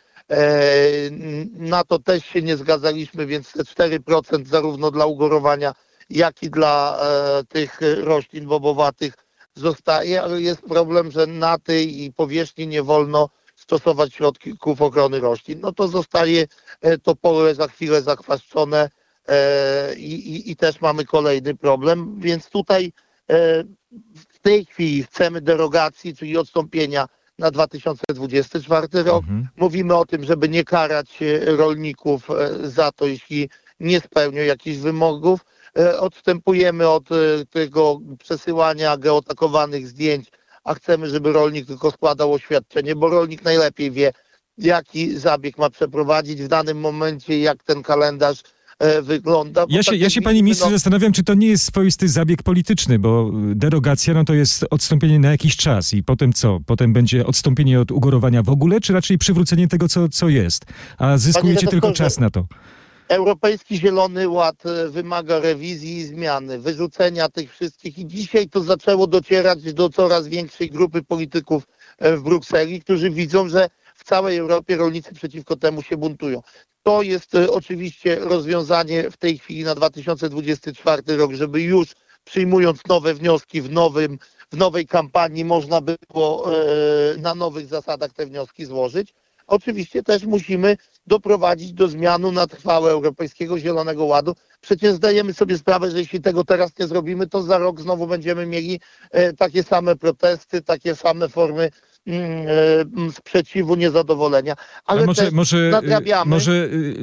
na 1.52 1.84
to 1.84 1.98
też 1.98 2.24
się 2.24 2.42
nie 2.42 2.56
zgadzaliśmy, 2.56 3.26
więc 3.26 3.52
te 3.52 3.62
4% 3.62 4.46
zarówno 4.46 4.90
dla 4.90 5.06
ugorowania, 5.06 5.74
jak 6.10 6.42
i 6.42 6.50
dla 6.50 6.98
e, 7.00 7.44
tych 7.44 7.80
roślin 7.96 8.46
bobowatych 8.46 9.14
zostaje, 9.54 10.22
ale 10.22 10.40
jest 10.40 10.62
problem, 10.62 11.10
że 11.10 11.26
na 11.26 11.58
tej 11.58 12.12
powierzchni 12.16 12.66
nie 12.66 12.82
wolno 12.82 13.28
stosować 13.56 14.14
środków 14.14 14.82
ochrony 14.82 15.20
roślin. 15.20 15.60
No 15.60 15.72
to 15.72 15.88
zostaje 15.88 16.46
e, 16.80 16.98
to 16.98 17.16
pole 17.16 17.54
za 17.54 17.68
chwilę 17.68 18.02
zakwaszczone 18.02 18.90
i, 19.96 20.14
i, 20.14 20.50
i 20.50 20.56
też 20.56 20.80
mamy 20.80 21.04
kolejny 21.04 21.54
problem, 21.54 22.20
więc 22.20 22.50
tutaj 22.50 22.92
w 24.28 24.38
tej 24.42 24.64
chwili 24.64 25.02
chcemy 25.02 25.40
derogacji, 25.40 26.16
czyli 26.16 26.36
odstąpienia 26.38 27.06
na 27.38 27.50
2024 27.50 29.02
rok. 29.02 29.24
Mhm. 29.24 29.48
Mówimy 29.56 29.96
o 29.96 30.06
tym, 30.06 30.24
żeby 30.24 30.48
nie 30.48 30.64
karać 30.64 31.22
e, 31.22 31.56
rolników 31.56 32.30
e, 32.30 32.68
za 32.68 32.92
to, 32.92 33.06
jeśli 33.06 33.48
nie 33.80 34.00
spełnią 34.00 34.42
jakichś 34.42 34.78
wymogów. 34.78 35.40
E, 35.78 36.00
odstępujemy 36.00 36.88
od 36.88 37.08
tego 37.50 38.00
przesyłania 38.18 38.96
geotakowanych 38.96 39.88
zdjęć, 39.88 40.30
a 40.64 40.74
chcemy, 40.74 41.08
żeby 41.08 41.32
rolnik 41.32 41.66
tylko 41.66 41.90
składał 41.90 42.32
oświadczenie, 42.32 42.96
bo 42.96 43.08
rolnik 43.08 43.44
najlepiej 43.44 43.90
wie, 43.90 44.12
jaki 44.58 45.18
zabieg 45.18 45.58
ma 45.58 45.70
przeprowadzić 45.70 46.42
w 46.42 46.48
danym 46.48 46.80
momencie, 46.80 47.40
jak 47.40 47.62
ten 47.62 47.82
kalendarz 47.82 48.42
wygląda. 49.02 49.66
Ja 49.68 49.82
się, 49.82 49.96
ja 49.96 50.10
się 50.10 50.22
panie 50.22 50.42
ministrze 50.42 50.64
no... 50.64 50.70
zastanawiam, 50.70 51.12
czy 51.12 51.24
to 51.24 51.34
nie 51.34 51.46
jest 51.46 51.64
swoisty 51.64 52.08
zabieg 52.08 52.42
polityczny, 52.42 52.98
bo 52.98 53.30
derogacja 53.34 54.14
no 54.14 54.24
to 54.24 54.34
jest 54.34 54.64
odstąpienie 54.70 55.18
na 55.18 55.30
jakiś 55.30 55.56
czas 55.56 55.94
i 55.94 56.02
potem 56.02 56.32
co? 56.32 56.58
Potem 56.66 56.92
będzie 56.92 57.26
odstąpienie 57.26 57.80
od 57.80 57.90
ugorowania 57.90 58.42
w 58.42 58.48
ogóle, 58.48 58.80
czy 58.80 58.92
raczej 58.92 59.18
przywrócenie 59.18 59.68
tego, 59.68 59.88
co, 59.88 60.08
co 60.08 60.28
jest? 60.28 60.64
A 60.98 61.18
zyskujecie 61.18 61.66
tylko 61.66 61.92
czas 61.92 62.20
na 62.20 62.30
to. 62.30 62.46
Europejski 63.08 63.76
Zielony 63.76 64.28
Ład 64.28 64.66
e, 64.66 64.88
wymaga 64.88 65.40
rewizji 65.40 65.96
i 65.96 66.04
zmiany, 66.04 66.58
wyrzucenia 66.58 67.28
tych 67.28 67.52
wszystkich 67.52 67.98
i 67.98 68.06
dzisiaj 68.06 68.48
to 68.48 68.60
zaczęło 68.60 69.06
docierać 69.06 69.72
do 69.72 69.88
coraz 69.88 70.28
większej 70.28 70.70
grupy 70.70 71.02
polityków 71.02 71.66
e, 71.98 72.16
w 72.16 72.22
Brukseli, 72.22 72.80
którzy 72.80 73.10
widzą, 73.10 73.48
że 73.48 73.68
w 73.96 74.04
całej 74.04 74.36
Europie 74.38 74.76
rolnicy 74.76 75.14
przeciwko 75.14 75.56
temu 75.56 75.82
się 75.82 75.96
buntują. 75.96 76.42
To 76.82 77.02
jest 77.02 77.34
e, 77.34 77.50
oczywiście 77.50 78.16
rozwiązanie 78.16 79.10
w 79.10 79.16
tej 79.16 79.38
chwili 79.38 79.64
na 79.64 79.74
2024 79.74 81.16
rok, 81.16 81.32
żeby 81.32 81.62
już 81.62 81.88
przyjmując 82.24 82.80
nowe 82.88 83.14
wnioski 83.14 83.62
w, 83.62 83.70
nowym, 83.70 84.18
w 84.52 84.56
nowej 84.56 84.86
kampanii 84.86 85.44
można 85.44 85.80
było 85.80 86.52
e, 86.54 87.16
na 87.18 87.34
nowych 87.34 87.66
zasadach 87.66 88.12
te 88.12 88.26
wnioski 88.26 88.64
złożyć. 88.64 89.14
Oczywiście 89.46 90.02
też 90.02 90.24
musimy 90.24 90.76
doprowadzić 91.06 91.72
do 91.72 91.88
zmianu 91.88 92.32
na 92.32 92.46
trwałe 92.46 92.90
Europejskiego 92.90 93.58
Zielonego 93.58 94.04
Ładu. 94.04 94.34
Przecież 94.60 94.94
zdajemy 94.94 95.34
sobie 95.34 95.58
sprawę, 95.58 95.90
że 95.90 95.98
jeśli 95.98 96.20
tego 96.20 96.44
teraz 96.44 96.78
nie 96.78 96.86
zrobimy, 96.86 97.26
to 97.26 97.42
za 97.42 97.58
rok 97.58 97.80
znowu 97.80 98.06
będziemy 98.06 98.46
mieli 98.46 98.80
e, 99.10 99.32
takie 99.32 99.62
same 99.62 99.96
protesty, 99.96 100.62
takie 100.62 100.94
same 100.94 101.28
formy 101.28 101.70
sprzeciwu, 103.12 103.74
niezadowolenia. 103.74 104.54
Ale 104.84 105.02
A 105.02 105.06
może, 105.06 105.30
może, 105.30 105.70
nadrabiamy. 105.70 106.30
może 106.30 106.52
y, 106.52 106.94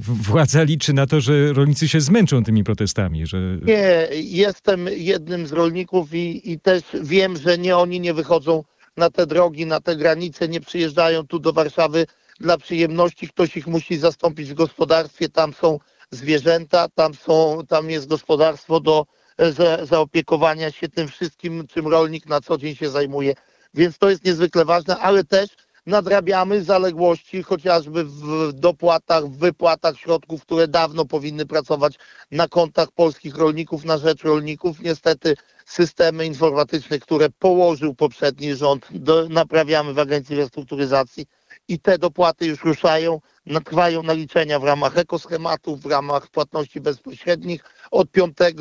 władza 0.00 0.62
liczy 0.62 0.92
na 0.92 1.06
to, 1.06 1.20
że 1.20 1.52
rolnicy 1.52 1.88
się 1.88 2.00
zmęczą 2.00 2.44
tymi 2.44 2.64
protestami? 2.64 3.26
Że... 3.26 3.38
Nie, 3.62 4.08
jestem 4.12 4.88
jednym 4.96 5.46
z 5.46 5.52
rolników 5.52 6.14
i, 6.14 6.52
i 6.52 6.60
też 6.60 6.82
wiem, 7.02 7.36
że 7.36 7.58
nie 7.58 7.76
oni 7.76 8.00
nie 8.00 8.14
wychodzą 8.14 8.64
na 8.96 9.10
te 9.10 9.26
drogi, 9.26 9.66
na 9.66 9.80
te 9.80 9.96
granice, 9.96 10.48
nie 10.48 10.60
przyjeżdżają 10.60 11.26
tu 11.26 11.38
do 11.38 11.52
Warszawy 11.52 12.06
dla 12.40 12.58
przyjemności. 12.58 13.28
Ktoś 13.28 13.56
ich 13.56 13.66
musi 13.66 13.96
zastąpić 13.96 14.50
w 14.50 14.54
gospodarstwie. 14.54 15.28
Tam 15.28 15.52
są 15.52 15.78
zwierzęta, 16.10 16.88
tam, 16.94 17.14
są, 17.14 17.58
tam 17.68 17.90
jest 17.90 18.08
gospodarstwo 18.08 18.80
do 18.80 19.06
za, 19.38 19.86
zaopiekowania 19.86 20.70
się 20.70 20.88
tym 20.88 21.08
wszystkim, 21.08 21.66
czym 21.66 21.86
rolnik 21.86 22.26
na 22.26 22.40
co 22.40 22.58
dzień 22.58 22.76
się 22.76 22.90
zajmuje 22.90 23.34
więc 23.76 23.98
to 23.98 24.10
jest 24.10 24.24
niezwykle 24.24 24.64
ważne, 24.64 24.98
ale 24.98 25.24
też 25.24 25.48
nadrabiamy 25.86 26.62
zaległości 26.62 27.42
chociażby 27.42 28.04
w 28.04 28.52
dopłatach, 28.52 29.24
w 29.24 29.38
wypłatach 29.38 29.96
środków, 29.98 30.42
które 30.42 30.68
dawno 30.68 31.04
powinny 31.04 31.46
pracować 31.46 31.98
na 32.30 32.48
kontach 32.48 32.90
polskich 32.90 33.36
rolników, 33.36 33.84
na 33.84 33.98
rzecz 33.98 34.22
rolników. 34.22 34.80
Niestety 34.80 35.34
systemy 35.66 36.26
informatyczne, 36.26 36.98
które 36.98 37.30
położył 37.30 37.94
poprzedni 37.94 38.54
rząd, 38.54 38.86
do, 38.90 39.28
naprawiamy 39.28 39.94
w 39.94 39.98
Agencji 39.98 40.36
Restrukturyzacji 40.36 41.26
i 41.68 41.78
te 41.78 41.98
dopłaty 41.98 42.46
już 42.46 42.64
ruszają, 42.64 43.20
trwają 43.64 44.02
naliczenia 44.02 44.58
w 44.58 44.64
ramach 44.64 44.98
ekoschematów, 44.98 45.80
w 45.80 45.86
ramach 45.86 46.28
płatności 46.28 46.80
bezpośrednich. 46.80 47.64
Od 47.90 48.10
5 48.10 48.36
e, 48.40 48.54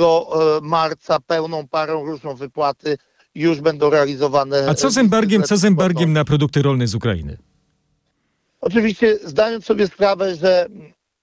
marca 0.62 1.20
pełną 1.28 1.68
parą 1.68 2.06
ruszą 2.06 2.36
wypłaty 2.36 2.98
już 3.36 3.62
będą 3.62 3.90
realizowane. 3.90 4.66
A 4.70 4.74
co 4.74 4.92
z 4.92 4.98
embargiem, 4.98 5.44
co 5.44 5.58
z 5.58 5.66
embargiem 5.66 6.14
na 6.14 6.26
produkty 6.26 6.62
rolne 6.62 6.88
z 6.88 6.96
Ukrainy? 6.96 7.38
Oczywiście 8.62 9.18
zdając 9.24 9.66
sobie 9.66 9.88
sprawę, 9.88 10.36
że 10.36 10.68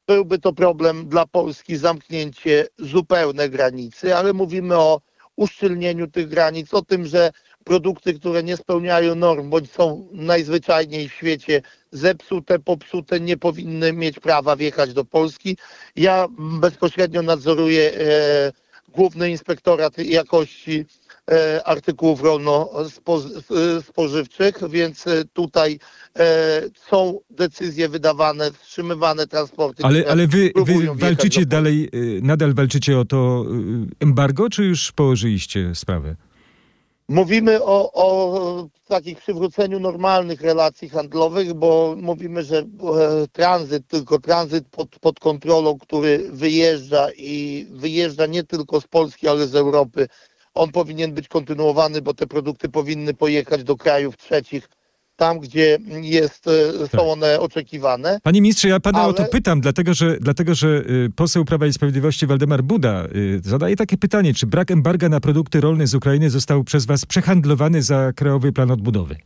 byłby 0.07 0.39
to 0.39 0.53
problem 0.53 1.09
dla 1.09 1.27
Polski 1.27 1.77
zamknięcie 1.77 2.67
zupełne 2.79 3.49
granicy, 3.49 4.17
ale 4.17 4.33
mówimy 4.33 4.77
o 4.77 5.01
uszczelnieniu 5.37 6.07
tych 6.07 6.29
granic, 6.29 6.75
o 6.75 6.83
tym, 6.83 7.07
że 7.07 7.31
produkty, 7.65 8.15
które 8.15 8.43
nie 8.43 8.57
spełniają 8.57 9.15
norm 9.15 9.51
bądź 9.51 9.73
są 9.73 10.09
najzwyczajniej 10.13 11.09
w 11.09 11.13
świecie 11.13 11.63
zepsute, 11.93 12.59
popsute, 12.59 13.21
nie 13.21 13.37
powinny 13.37 13.93
mieć 13.93 14.21
prawa 14.21 14.57
wjechać 14.57 14.93
do 14.93 15.05
Polski. 15.05 15.57
Ja 15.97 16.29
bezpośrednio 16.39 17.23
nadzoruję 17.23 17.93
e, 17.95 18.53
Główny 18.89 19.31
Inspektorat 19.31 19.99
Jakości 19.99 20.81
e, 20.81 20.85
Artykułów 21.65 22.23
Rolno-Spożywczych, 22.23 24.71
więc 24.71 25.05
tutaj 25.33 25.79
są 26.91 27.21
decyzje 27.31 27.89
wydawane, 27.89 28.51
wstrzymywane 28.53 29.27
transporty. 29.27 29.85
Ale, 29.85 30.05
ale 30.09 30.27
wy, 30.27 30.53
wy 30.57 30.95
walczycie 30.95 31.47
dalej, 31.47 31.91
nadal 32.23 32.55
walczycie 32.55 32.99
o 32.99 33.05
to 33.05 33.45
embargo, 34.01 34.51
czy 34.51 34.65
już 34.65 34.93
położyliście 34.93 35.75
sprawę? 35.75 36.17
Mówimy 37.09 37.63
o, 37.63 37.93
o 37.93 38.69
takich 38.89 39.19
przywróceniu 39.19 39.81
normalnych 39.81 40.41
relacji 40.41 40.89
handlowych, 40.89 41.55
bo 41.55 41.95
mówimy, 41.99 42.43
że 42.43 42.59
e, 42.59 42.65
tranzyt, 43.33 43.87
tylko 43.87 44.19
tranzyt 44.19 44.69
pod, 44.69 44.99
pod 44.99 45.21
kontrolą, 45.21 45.79
który 45.79 46.29
wyjeżdża 46.33 47.09
i 47.17 47.67
wyjeżdża 47.71 48.27
nie 48.27 48.45
tylko 48.45 48.81
z 48.81 48.87
Polski, 48.87 49.29
ale 49.29 49.47
z 49.47 49.57
Europy, 49.57 50.09
on 50.55 50.73
powinien 50.73 51.13
być 51.15 51.29
kontynuowany, 51.29 52.03
bo 52.03 52.15
te 52.15 52.27
produkty 52.27 52.69
powinny 52.69 53.15
pojechać 53.15 53.65
do 53.65 53.77
krajów 53.77 54.17
trzecich 54.17 54.69
tam, 55.17 55.41
gdzie 55.41 55.79
jest, 56.01 56.47
e, 56.47 56.73
są 56.79 56.89
tak. 56.89 57.01
one 57.01 57.41
oczekiwane. 57.41 58.21
Panie 58.23 58.41
ministrze, 58.41 58.69
ja 58.69 58.81
pana 58.81 59.01
ale... 59.01 59.09
o 59.09 59.13
to 59.13 59.25
pytam, 59.25 59.61
dlatego 59.61 59.95
że, 59.95 60.17
dlatego, 60.21 60.55
że 60.55 60.69
y, 60.69 61.11
poseł 61.17 61.45
Prawa 61.45 61.67
i 61.67 61.73
Sprawiedliwości 61.73 62.27
Waldemar 62.27 62.63
Buda 62.63 63.05
y, 63.17 63.41
zadaje 63.45 63.77
takie 63.77 63.97
pytanie, 63.97 64.35
czy 64.35 64.47
brak 64.47 64.71
embarga 64.71 65.09
na 65.09 65.21
produkty 65.21 65.61
rolne 65.61 65.87
z 65.87 65.95
Ukrainy 65.95 66.31
został 66.31 66.65
przez 66.65 66.87
was 66.87 67.07
przehandlowany 67.07 67.83
za 67.83 68.13
Krajowy 68.13 68.53
Plan 68.53 68.71
Odbudowy? 68.71 69.17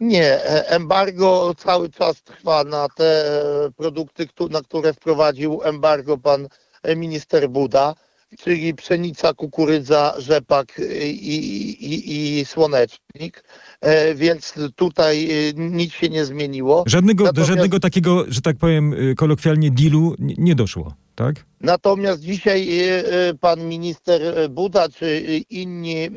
Nie, 0.00 0.44
e, 0.44 0.68
embargo 0.68 1.54
cały 1.56 1.90
czas 1.90 2.22
trwa 2.22 2.64
na 2.64 2.88
te 2.88 3.04
e, 3.04 3.70
produkty, 3.76 4.28
na 4.50 4.62
które 4.62 4.92
wprowadził 4.92 5.60
embargo 5.64 6.18
pan 6.18 6.48
minister 6.96 7.50
Buda 7.50 7.94
czyli 8.38 8.74
pszenica, 8.74 9.34
kukurydza, 9.34 10.14
rzepak 10.18 10.80
i, 11.04 11.36
i, 11.80 12.38
i 12.40 12.44
słonecznik, 12.44 13.44
e, 13.80 14.14
więc 14.14 14.54
tutaj 14.76 15.30
e, 15.30 15.52
nic 15.54 15.92
się 15.92 16.08
nie 16.08 16.24
zmieniło. 16.24 16.84
Żadnego, 16.86 17.24
Natomiast... 17.24 17.48
Do 17.48 17.54
żadnego 17.54 17.80
takiego, 17.80 18.24
że 18.28 18.40
tak 18.40 18.56
powiem 18.56 19.10
e, 19.10 19.14
kolokwialnie, 19.14 19.70
dealu 19.70 20.14
nie 20.18 20.54
doszło, 20.54 20.94
tak? 21.14 21.44
Natomiast 21.60 22.20
dzisiaj 22.20 22.68
pan 23.40 23.68
minister 23.68 24.50
Buda 24.50 24.88
czy 24.88 25.20
inni 25.50 25.96
mm, 25.96 26.16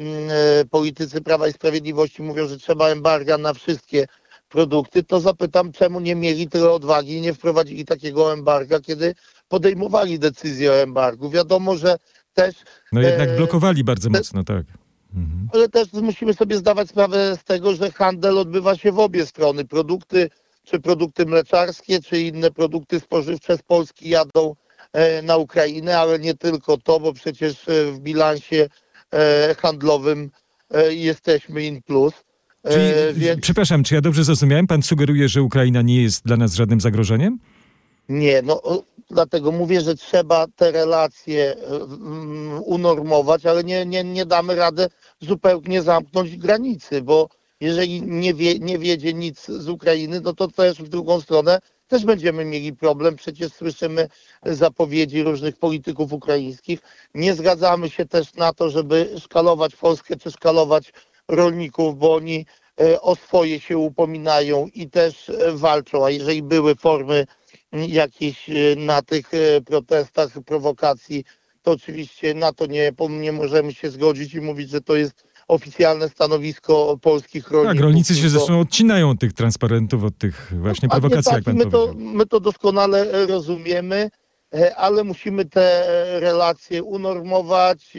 politycy 0.70 1.22
Prawa 1.22 1.48
i 1.48 1.53
Sprawiedliwości 1.53 2.22
mówią, 2.22 2.48
że 2.48 2.58
trzeba 2.58 2.89
embarga 2.89 3.38
na 3.38 3.53
wszystkie 3.53 4.05
produkty, 4.53 5.03
to 5.03 5.19
zapytam, 5.19 5.72
czemu 5.72 6.00
nie 6.00 6.15
mieli 6.15 6.48
tyle 6.50 6.72
odwagi 6.72 7.13
i 7.17 7.22
nie 7.22 7.33
wprowadzili 7.33 7.86
takiego 7.86 8.33
embarga, 8.33 8.79
kiedy 8.79 9.15
podejmowali 9.48 10.19
decyzję 10.19 10.72
o 10.72 10.75
embargu. 10.75 11.29
Wiadomo, 11.29 11.75
że 11.75 11.98
też... 12.33 12.55
No 12.91 13.01
jednak 13.01 13.29
e, 13.29 13.38
blokowali 13.38 13.83
bardzo 13.83 14.10
te, 14.10 14.17
mocno, 14.17 14.43
tak. 14.43 14.65
Mhm. 15.15 15.50
Ale 15.53 15.69
też 15.69 15.93
musimy 15.93 16.33
sobie 16.33 16.57
zdawać 16.57 16.89
sprawę 16.89 17.38
z 17.41 17.43
tego, 17.43 17.75
że 17.75 17.91
handel 17.91 18.38
odbywa 18.38 18.75
się 18.75 18.91
w 18.91 19.00
obie 19.00 19.25
strony. 19.25 19.65
Produkty, 19.65 20.29
czy 20.63 20.79
produkty 20.79 21.25
mleczarskie, 21.25 22.01
czy 22.01 22.22
inne 22.22 22.51
produkty 22.51 23.00
spożywcze 23.00 23.57
z 23.57 23.62
Polski 23.62 24.10
jadą 24.10 24.55
e, 24.93 25.22
na 25.22 25.38
Ukrainę, 25.38 26.00
ale 26.00 26.19
nie 26.19 26.33
tylko 26.33 26.77
to, 26.77 27.00
bo 27.00 27.13
przecież 27.13 27.69
e, 27.69 27.91
w 27.91 28.00
bilansie 28.00 28.69
handlowym 29.57 30.31
jesteśmy 30.89 31.63
in 31.63 31.81
plus. 31.81 32.13
Czyli, 32.72 33.20
więc... 33.20 33.41
Przepraszam, 33.41 33.84
czy 33.84 33.96
ja 33.96 34.01
dobrze 34.01 34.24
zrozumiałem? 34.24 34.67
Pan 34.67 34.84
sugeruje, 34.84 35.29
że 35.29 35.43
Ukraina 35.43 35.82
nie 35.82 36.03
jest 36.03 36.25
dla 36.25 36.38
nas 36.38 36.53
żadnym 36.53 36.82
zagrożeniem? 36.82 37.39
Nie, 38.10 38.41
no 38.41 38.62
dlatego 39.10 39.51
mówię, 39.51 39.82
że 39.82 39.96
trzeba 39.96 40.46
te 40.55 40.72
relacje 40.72 41.55
mm, 41.55 42.62
unormować, 42.63 43.46
ale 43.46 43.63
nie, 43.63 43.86
nie, 43.86 44.03
nie 44.03 44.25
damy 44.25 44.55
rady 44.55 44.88
zupełnie 45.22 45.82
zamknąć 45.82 46.38
granicy, 46.38 47.01
bo 47.01 47.29
jeżeli 47.60 48.01
nie, 48.01 48.34
wie, 48.34 48.60
nie 48.60 48.79
wiedzie 48.79 49.13
nic 49.13 49.46
z 49.48 49.70
Ukrainy, 49.70 50.22
no 50.22 50.34
to 50.34 50.48
też 50.48 50.77
w 50.77 50.89
drugą 50.89 51.22
stronę 51.22 51.60
też 51.88 52.05
będziemy 52.05 52.46
mieli 52.46 52.74
problem. 52.74 53.15
Przecież 53.15 53.53
słyszymy 53.53 54.08
zapowiedzi 54.46 55.24
różnych 55.24 55.58
polityków 55.58 56.13
ukraińskich. 56.13 56.79
Nie 57.13 57.34
zgadzamy 57.34 57.89
się 57.89 58.05
też 58.05 58.34
na 58.34 58.53
to, 58.53 58.70
żeby 58.70 59.10
szkalować 59.20 59.75
Polskę 59.75 60.15
czy 60.15 60.32
szkalować 60.32 60.93
rolników, 61.27 61.98
bo 61.98 62.15
oni 62.15 62.46
e, 62.82 63.01
o 63.01 63.15
swoje 63.15 63.60
się 63.60 63.77
upominają 63.77 64.68
i 64.74 64.89
też 64.89 65.30
e, 65.30 65.51
walczą. 65.51 66.06
A 66.06 66.10
jeżeli 66.10 66.44
były 66.44 66.75
formy 66.75 67.25
jakieś 67.72 68.50
e, 68.50 68.53
na 68.77 69.01
tych 69.01 69.32
protestach, 69.65 70.30
prowokacji, 70.46 71.24
to 71.62 71.72
oczywiście 71.72 72.34
na 72.34 72.53
to 72.53 72.65
nie, 72.65 72.92
nie 73.10 73.32
możemy 73.32 73.74
się 73.74 73.89
zgodzić 73.89 74.34
i 74.34 74.42
mówić, 74.42 74.70
że 74.70 74.82
to 74.82 74.96
jest 74.96 75.24
oficjalne 75.48 76.10
stanowisko 76.10 76.98
polskich 77.01 77.51
rolników. 77.51 77.75
Tak, 77.75 77.84
rolnicy 77.84 78.15
się 78.15 78.30
zresztą 78.30 78.60
odcinają 78.60 79.10
od 79.10 79.20
tych 79.20 79.34
transparentów, 79.34 80.03
od 80.03 80.18
tych 80.18 80.53
właśnie 80.60 80.88
no, 80.88 80.92
prowokacji, 80.92 81.32
tak, 81.32 81.36
jak 81.36 81.44
pan 81.46 81.56
my 81.56 81.65
to, 81.65 81.94
my 81.96 82.25
to 82.25 82.39
doskonale 82.39 83.25
rozumiemy, 83.25 84.10
ale 84.75 85.03
musimy 85.03 85.46
te 85.46 85.86
relacje 86.20 86.84
unormować. 86.84 87.98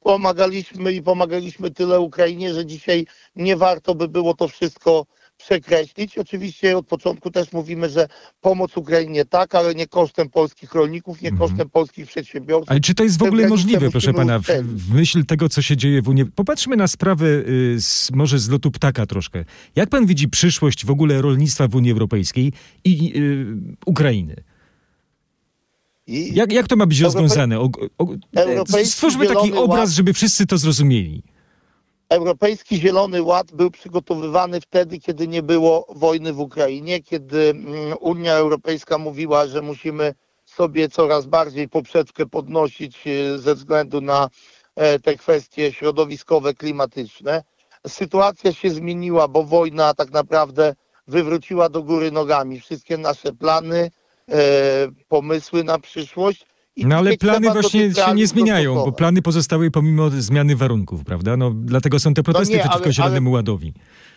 Pomagaliśmy 0.00 0.92
i 0.92 1.02
pomagaliśmy 1.02 1.70
tyle 1.70 2.00
Ukrainie, 2.00 2.54
że 2.54 2.66
dzisiaj 2.66 3.06
nie 3.36 3.56
warto 3.56 3.94
by 3.94 4.08
było 4.08 4.34
to 4.34 4.48
wszystko 4.48 5.06
przekreślić. 5.36 6.18
Oczywiście 6.18 6.78
od 6.78 6.86
początku 6.86 7.30
też 7.30 7.52
mówimy, 7.52 7.88
że 7.88 8.08
pomoc 8.40 8.76
Ukrainie 8.76 9.24
tak, 9.24 9.54
ale 9.54 9.74
nie 9.74 9.86
kosztem 9.86 10.30
polskich 10.30 10.74
rolników, 10.74 11.22
nie 11.22 11.28
mhm. 11.28 11.48
kosztem 11.48 11.70
polskich 11.70 12.06
przedsiębiorców. 12.06 12.70
Ale 12.70 12.80
czy 12.80 12.94
to 12.94 13.04
jest 13.04 13.18
w 13.18 13.22
ogóle 13.22 13.48
możliwe, 13.48 13.90
proszę 13.90 14.12
pana, 14.12 14.38
w, 14.38 14.46
w, 14.62 14.94
myśl 14.94 15.24
tego, 15.24 15.48
co 15.48 15.62
się 15.62 15.76
dzieje 15.76 16.02
w 16.02 16.08
Unii? 16.08 16.24
Popatrzmy 16.24 16.76
na 16.76 16.88
sprawę 16.88 17.26
y, 17.26 17.76
z, 17.80 18.10
może 18.10 18.38
z 18.38 18.48
lotu 18.48 18.70
ptaka 18.70 19.06
troszkę. 19.06 19.44
Jak 19.76 19.88
pan 19.88 20.06
widzi 20.06 20.28
przyszłość 20.28 20.86
w 20.86 20.90
ogóle 20.90 21.22
rolnictwa 21.22 21.68
w 21.68 21.74
Unii 21.74 21.92
Europejskiej 21.92 22.52
i 22.84 23.12
y, 23.16 23.46
Ukrainy? 23.86 24.36
I 26.08 26.34
jak, 26.34 26.52
jak 26.52 26.68
to 26.68 26.76
ma 26.76 26.86
być 26.86 27.00
rozwiązane? 27.00 27.60
O, 27.60 27.70
o, 27.98 28.06
stwórzmy 28.84 29.26
taki 29.26 29.52
obraz, 29.52 29.90
żeby 29.90 30.12
wszyscy 30.12 30.46
to 30.46 30.58
zrozumieli. 30.58 31.22
Europejski 32.08 32.76
Zielony 32.76 33.22
Ład 33.22 33.52
był 33.52 33.70
przygotowywany 33.70 34.60
wtedy, 34.60 34.98
kiedy 34.98 35.28
nie 35.28 35.42
było 35.42 35.86
wojny 35.96 36.32
w 36.32 36.40
Ukrainie, 36.40 37.02
kiedy 37.02 37.50
mm, 37.50 37.94
Unia 38.00 38.34
Europejska 38.34 38.98
mówiła, 38.98 39.46
że 39.46 39.62
musimy 39.62 40.14
sobie 40.44 40.88
coraz 40.88 41.26
bardziej 41.26 41.68
poprzeczkę 41.68 42.26
podnosić 42.26 43.06
e, 43.06 43.38
ze 43.38 43.54
względu 43.54 44.00
na 44.00 44.28
e, 44.76 44.98
te 44.98 45.16
kwestie 45.16 45.72
środowiskowe, 45.72 46.54
klimatyczne. 46.54 47.42
Sytuacja 47.86 48.52
się 48.52 48.70
zmieniła, 48.70 49.28
bo 49.28 49.44
wojna 49.44 49.94
tak 49.94 50.10
naprawdę 50.10 50.74
wywróciła 51.08 51.68
do 51.68 51.82
góry 51.82 52.10
nogami 52.10 52.60
wszystkie 52.60 52.98
nasze 52.98 53.32
plany, 53.32 53.90
pomysły 55.08 55.64
na 55.64 55.78
przyszłość 55.78 56.46
no 56.86 56.96
ale 56.96 57.16
plany 57.16 57.50
właśnie 57.50 57.94
się 57.94 58.14
nie 58.14 58.26
zmieniają, 58.26 58.74
bo 58.74 58.92
plany 58.92 59.22
pozostały 59.22 59.70
pomimo 59.70 60.10
zmiany 60.10 60.56
warunków, 60.56 61.04
prawda? 61.04 61.36
No 61.36 61.52
dlatego 61.54 61.98
są 61.98 62.14
te 62.14 62.22
protesty 62.22 62.52
no 62.52 62.56
nie, 62.56 62.62
przeciwko 62.62 62.84
ale, 62.84 62.92
Zielonemu 62.92 63.30
Ładowi. 63.30 63.72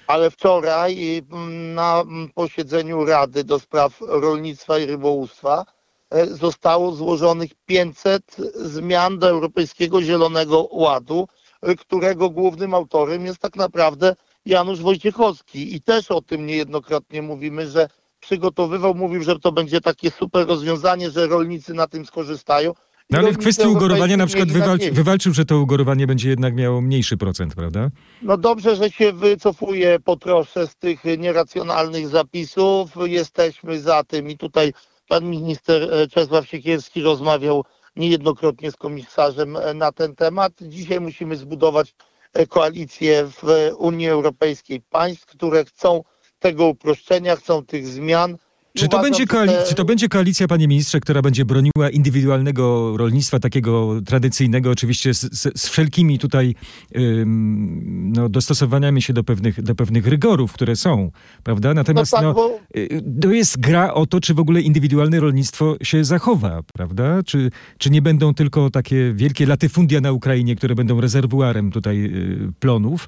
Ale 0.08 0.32
wczoraj 0.32 1.24
mm, 1.32 1.74
na 1.74 2.02
mm, 2.02 2.30
posiedzeniu 2.30 3.06
Rady 3.06 3.44
do 3.44 3.60
Spraw 3.60 4.02
Rolnictwa 4.02 4.80
i 4.80 4.86
Rybołówstwa 4.86 5.66
e, 6.10 6.26
zostało 6.26 6.92
złożonych 6.92 7.52
500 7.66 8.38
zmian 8.56 9.20
do 9.20 9.30
Europejskiego 9.30 10.02
Zielonego 10.02 10.68
Ładu, 10.72 11.28
e, 11.62 11.76
którego 11.76 12.30
głównym 12.30 12.74
autorem 12.74 13.26
jest 13.26 13.40
tak 13.40 13.56
naprawdę 13.56 14.16
Janusz 14.46 14.80
Wojciechowski. 14.80 15.76
I 15.76 15.82
też 15.82 16.12
o 16.12 16.22
tym 16.22 16.46
niejednokrotnie 16.46 17.22
mówimy, 17.22 17.68
że 17.68 17.88
przygotowywał, 18.22 18.96
mówił, 18.96 19.24
że 19.24 19.40
to 19.40 19.52
będzie 19.52 19.82
takie 19.82 20.12
super 20.12 20.48
rozwiązanie, 20.48 21.12
że 21.12 21.28
rolnicy 21.28 21.74
na 21.74 21.88
tym 21.88 22.06
skorzystają. 22.06 22.74
No 23.10 23.20
ale 23.20 23.32
w 23.32 23.38
kwestii 23.38 23.68
ugorowania 23.68 24.18
na 24.18 24.28
przykład 24.28 24.52
wywalczy, 24.52 24.92
wywalczył, 24.92 25.34
że 25.34 25.46
to 25.46 25.60
ugorowanie 25.60 26.08
będzie 26.08 26.30
jednak 26.30 26.56
miało 26.56 26.82
mniejszy 26.82 27.18
procent, 27.18 27.56
prawda? 27.56 27.90
No 28.22 28.38
dobrze, 28.38 28.76
że 28.76 28.90
się 28.90 29.14
wycofuje 29.14 30.00
po 30.00 30.16
trosze 30.16 30.68
z 30.68 30.76
tych 30.76 31.04
nieracjonalnych 31.18 32.08
zapisów. 32.08 32.92
Jesteśmy 33.06 33.80
za 33.80 34.04
tym 34.04 34.30
i 34.30 34.38
tutaj 34.38 34.74
pan 35.08 35.26
minister 35.26 35.94
e, 35.94 36.08
Czesław 36.08 36.48
Siekierski 36.48 37.02
rozmawiał 37.02 37.64
niejednokrotnie 37.96 38.72
z 38.72 38.76
komisarzem 38.76 39.58
e, 39.58 39.74
na 39.74 39.92
ten 39.92 40.16
temat. 40.16 40.54
Dzisiaj 40.62 41.02
musimy 41.02 41.36
zbudować 41.36 41.96
e, 42.34 42.48
koalicję 42.48 43.28
w 43.28 43.72
Unii 43.78 44.08
Europejskiej 44.08 44.82
państw, 44.82 45.26
które 45.26 45.66
chcą 45.66 46.04
tego 46.42 46.68
uproszczenia, 46.68 47.36
chcą 47.36 47.66
tych 47.66 47.88
zmian 47.88 48.38
Czy 48.74 48.88
to, 48.88 49.02
będzie 49.02 49.28
koalicja, 49.28 49.64
czy 49.64 49.76
to 49.76 49.86
będzie 49.86 50.10
koalicja, 50.10 50.48
panie 50.48 50.68
ministrze, 50.68 51.00
która 51.00 51.22
będzie 51.22 51.46
broniła 51.46 51.90
indywidualnego 51.92 52.98
rolnictwa, 52.98 53.40
takiego 53.40 54.02
tradycyjnego, 54.06 54.72
oczywiście 54.72 55.14
z, 55.14 55.20
z, 55.20 55.62
z 55.62 55.70
wszelkimi 55.70 56.20
tutaj 56.20 56.56
ym, 56.98 58.12
no, 58.16 58.30
dostosowaniami 58.30 59.02
się 59.02 59.14
do 59.14 59.24
pewnych, 59.24 59.62
do 59.62 59.76
pewnych 59.76 60.08
rygorów, 60.08 60.54
które 60.54 60.76
są, 60.76 61.12
prawda? 61.44 61.74
Natomiast 61.74 62.12
no 62.12 62.18
tak, 62.18 62.26
no, 62.26 62.34
bo... 62.34 62.60
Y, 62.78 63.04
to 63.22 63.32
jest 63.32 63.60
gra 63.60 63.94
o 63.94 64.06
to, 64.06 64.20
czy 64.20 64.34
w 64.34 64.40
ogóle 64.40 64.62
indywidualne 64.62 65.20
rolnictwo 65.20 65.76
się 65.84 66.06
zachowa, 66.06 66.62
prawda? 66.74 67.24
Czy, 67.24 67.52
czy 67.78 67.90
nie 67.90 68.02
będą 68.02 68.34
tylko 68.34 68.70
takie 68.70 69.14
wielkie 69.14 69.46
latyfundia 69.46 70.02
na 70.02 70.12
Ukrainie, 70.12 70.56
które 70.56 70.76
będą 70.76 71.02
rezerwuarem 71.02 71.72
tutaj 71.72 72.06
y, 72.06 72.54
plonów, 72.60 73.08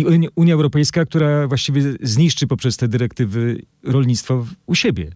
i 0.00 0.28
Unia 0.36 0.54
Europejska, 0.54 1.04
która 1.04 1.48
właściwie 1.48 1.82
zniszczy 2.00 2.46
poprzez 2.46 2.76
te 2.76 2.88
dyrektywy 2.88 3.62
rolnictwo 3.84 4.46
u 4.66 4.74
siebie. 4.74 5.10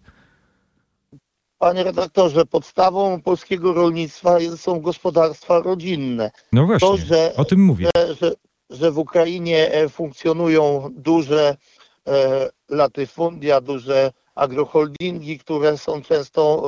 Panie 1.58 1.84
redaktorze, 1.84 2.46
podstawą 2.46 3.22
polskiego 3.22 3.72
rolnictwa 3.72 4.38
są 4.56 4.80
gospodarstwa 4.80 5.60
rodzinne. 5.60 6.30
No 6.52 6.66
właśnie, 6.66 6.88
to, 6.88 6.96
że, 6.96 7.32
o 7.36 7.44
tym 7.44 7.64
mówię. 7.64 7.88
Że, 7.96 8.14
że, 8.14 8.34
że 8.70 8.90
w 8.90 8.98
Ukrainie 8.98 9.72
e, 9.72 9.88
funkcjonują 9.88 10.90
duże 10.96 11.56
e, 12.06 12.50
latyfundia, 12.68 13.60
duże 13.60 14.12
agroholdingi, 14.34 15.38
które 15.38 15.78
są 15.78 16.02
często 16.02 16.62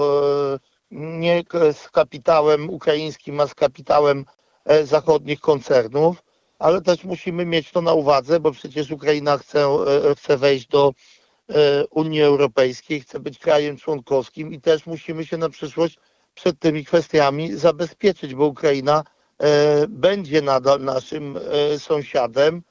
e, 0.54 0.72
nie 0.90 1.42
z 1.72 1.90
kapitałem 1.90 2.70
ukraińskim, 2.70 3.40
a 3.40 3.46
z 3.46 3.54
kapitałem 3.54 4.24
e, 4.64 4.86
zachodnich 4.86 5.40
koncernów 5.40 6.22
ale 6.62 6.82
też 6.82 7.04
musimy 7.04 7.46
mieć 7.46 7.70
to 7.70 7.82
na 7.82 7.92
uwadze, 7.92 8.40
bo 8.40 8.52
przecież 8.52 8.90
Ukraina 8.90 9.38
chce, 9.38 9.64
e, 9.64 10.14
chce 10.14 10.36
wejść 10.36 10.66
do 10.66 10.92
e, 11.48 11.86
Unii 11.86 12.22
Europejskiej, 12.22 13.00
chce 13.00 13.20
być 13.20 13.38
krajem 13.38 13.76
członkowskim 13.76 14.52
i 14.52 14.60
też 14.60 14.86
musimy 14.86 15.26
się 15.26 15.36
na 15.36 15.48
przyszłość 15.48 15.98
przed 16.34 16.58
tymi 16.58 16.84
kwestiami 16.84 17.56
zabezpieczyć, 17.56 18.34
bo 18.34 18.46
Ukraina 18.46 19.04
e, 19.38 19.86
będzie 19.88 20.42
nadal 20.42 20.80
naszym 20.80 21.38
sąsiadem, 21.78 22.62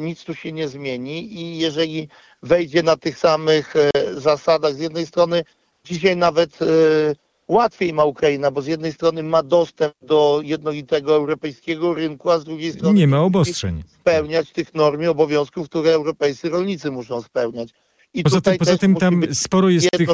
nic 0.00 0.24
tu 0.24 0.34
się 0.34 0.52
nie 0.52 0.68
zmieni 0.68 1.34
i 1.40 1.58
jeżeli 1.58 2.08
wejdzie 2.42 2.82
na 2.82 2.96
tych 2.96 3.18
samych 3.18 3.74
zasadach, 4.12 4.74
z 4.74 4.78
jednej 4.78 5.06
strony 5.06 5.44
dzisiaj 5.84 6.16
nawet 6.16 6.58
łatwiej 7.48 7.92
ma 7.92 8.04
Ukraina, 8.04 8.50
bo 8.50 8.62
z 8.62 8.66
jednej 8.66 8.92
strony 8.92 9.22
ma 9.22 9.42
dostęp 9.42 9.94
do 10.02 10.40
jednolitego 10.44 11.14
europejskiego 11.14 11.94
rynku, 11.94 12.30
a 12.30 12.38
z 12.38 12.44
drugiej 12.44 12.72
strony 12.72 12.98
nie 12.98 13.06
ma 13.06 13.20
obostrzeń. 13.20 13.82
Spełniać 14.00 14.52
tych 14.52 14.74
norm 14.74 15.02
i 15.02 15.06
obowiązków, 15.06 15.68
które 15.68 15.90
europejscy 15.90 16.48
rolnicy 16.48 16.90
muszą 16.90 17.22
spełniać. 17.22 17.70
I 18.14 18.22
poza 18.22 18.40
tym, 18.40 18.58
poza 18.58 18.78
tym 18.78 18.94
tam 18.94 19.22
sporo 19.32 19.68
jest 19.68 19.90
tych, 19.90 20.10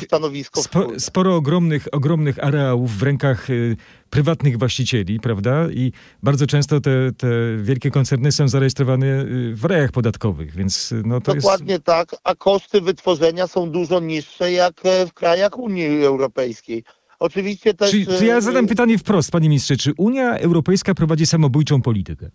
spo, 0.56 0.86
sporo 0.98 1.36
ogromnych, 1.36 1.88
ogromnych 1.92 2.44
areałów 2.44 2.98
w 2.98 3.02
rękach 3.02 3.50
y, 3.50 3.76
prywatnych 4.10 4.58
właścicieli, 4.58 5.20
prawda? 5.20 5.68
I 5.70 5.92
bardzo 6.22 6.46
często 6.46 6.80
te, 6.80 6.90
te 7.16 7.26
wielkie 7.56 7.90
koncerny 7.90 8.32
są 8.32 8.48
zarejestrowane 8.48 9.06
y, 9.06 9.54
w 9.54 9.64
rejach 9.64 9.92
podatkowych, 9.92 10.54
więc 10.54 10.92
y, 10.92 11.02
no 11.06 11.20
to 11.20 11.34
Dokładnie 11.34 11.72
jest... 11.72 11.84
tak, 11.84 12.16
a 12.24 12.34
koszty 12.34 12.80
wytworzenia 12.80 13.46
są 13.46 13.70
dużo 13.70 14.00
niższe 14.00 14.52
jak 14.52 14.74
e, 14.84 15.06
w 15.06 15.12
krajach 15.12 15.58
Unii 15.58 16.04
Europejskiej. 16.04 16.84
Oczywiście 17.22 17.74
też... 17.74 17.90
Czy, 17.90 18.06
czy 18.18 18.26
ja 18.26 18.36
y, 18.36 18.42
zadam 18.42 18.66
pytanie 18.66 18.98
wprost, 18.98 19.30
panie 19.30 19.48
ministrze, 19.48 19.76
czy 19.76 19.92
Unia 19.96 20.38
Europejska 20.38 20.94
prowadzi 20.94 21.26
samobójczą 21.26 21.82
politykę? 21.82 22.30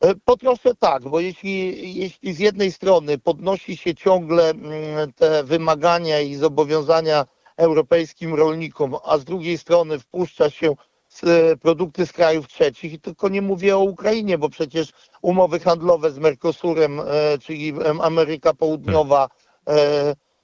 E, 0.00 0.14
po 0.24 0.36
trosze 0.36 0.74
tak, 0.74 1.02
bo 1.08 1.20
jeśli, 1.20 1.94
jeśli 1.94 2.34
z 2.34 2.38
jednej 2.38 2.72
strony 2.72 3.18
podnosi 3.18 3.76
się 3.76 3.94
ciągle 3.94 4.50
mm, 4.50 5.12
te 5.12 5.44
wymagania 5.44 6.20
i 6.20 6.34
zobowiązania 6.34 7.26
europejskim 7.56 8.34
rolnikom, 8.34 8.96
a 9.04 9.18
z 9.18 9.24
drugiej 9.24 9.58
strony 9.58 9.98
wpuszcza 9.98 10.50
się 10.50 10.74
e, 11.22 11.56
produkty 11.56 12.06
z 12.06 12.12
krajów 12.12 12.48
trzecich, 12.48 12.92
i 12.92 13.00
tylko 13.00 13.28
nie 13.28 13.42
mówię 13.42 13.76
o 13.76 13.80
Ukrainie, 13.80 14.38
bo 14.38 14.48
przecież 14.48 14.88
umowy 15.22 15.60
handlowe 15.60 16.10
z 16.10 16.18
Mercosurem, 16.18 17.00
e, 17.00 17.04
czyli 17.38 17.72
Ameryka 18.00 18.54
Południowa, 18.54 19.28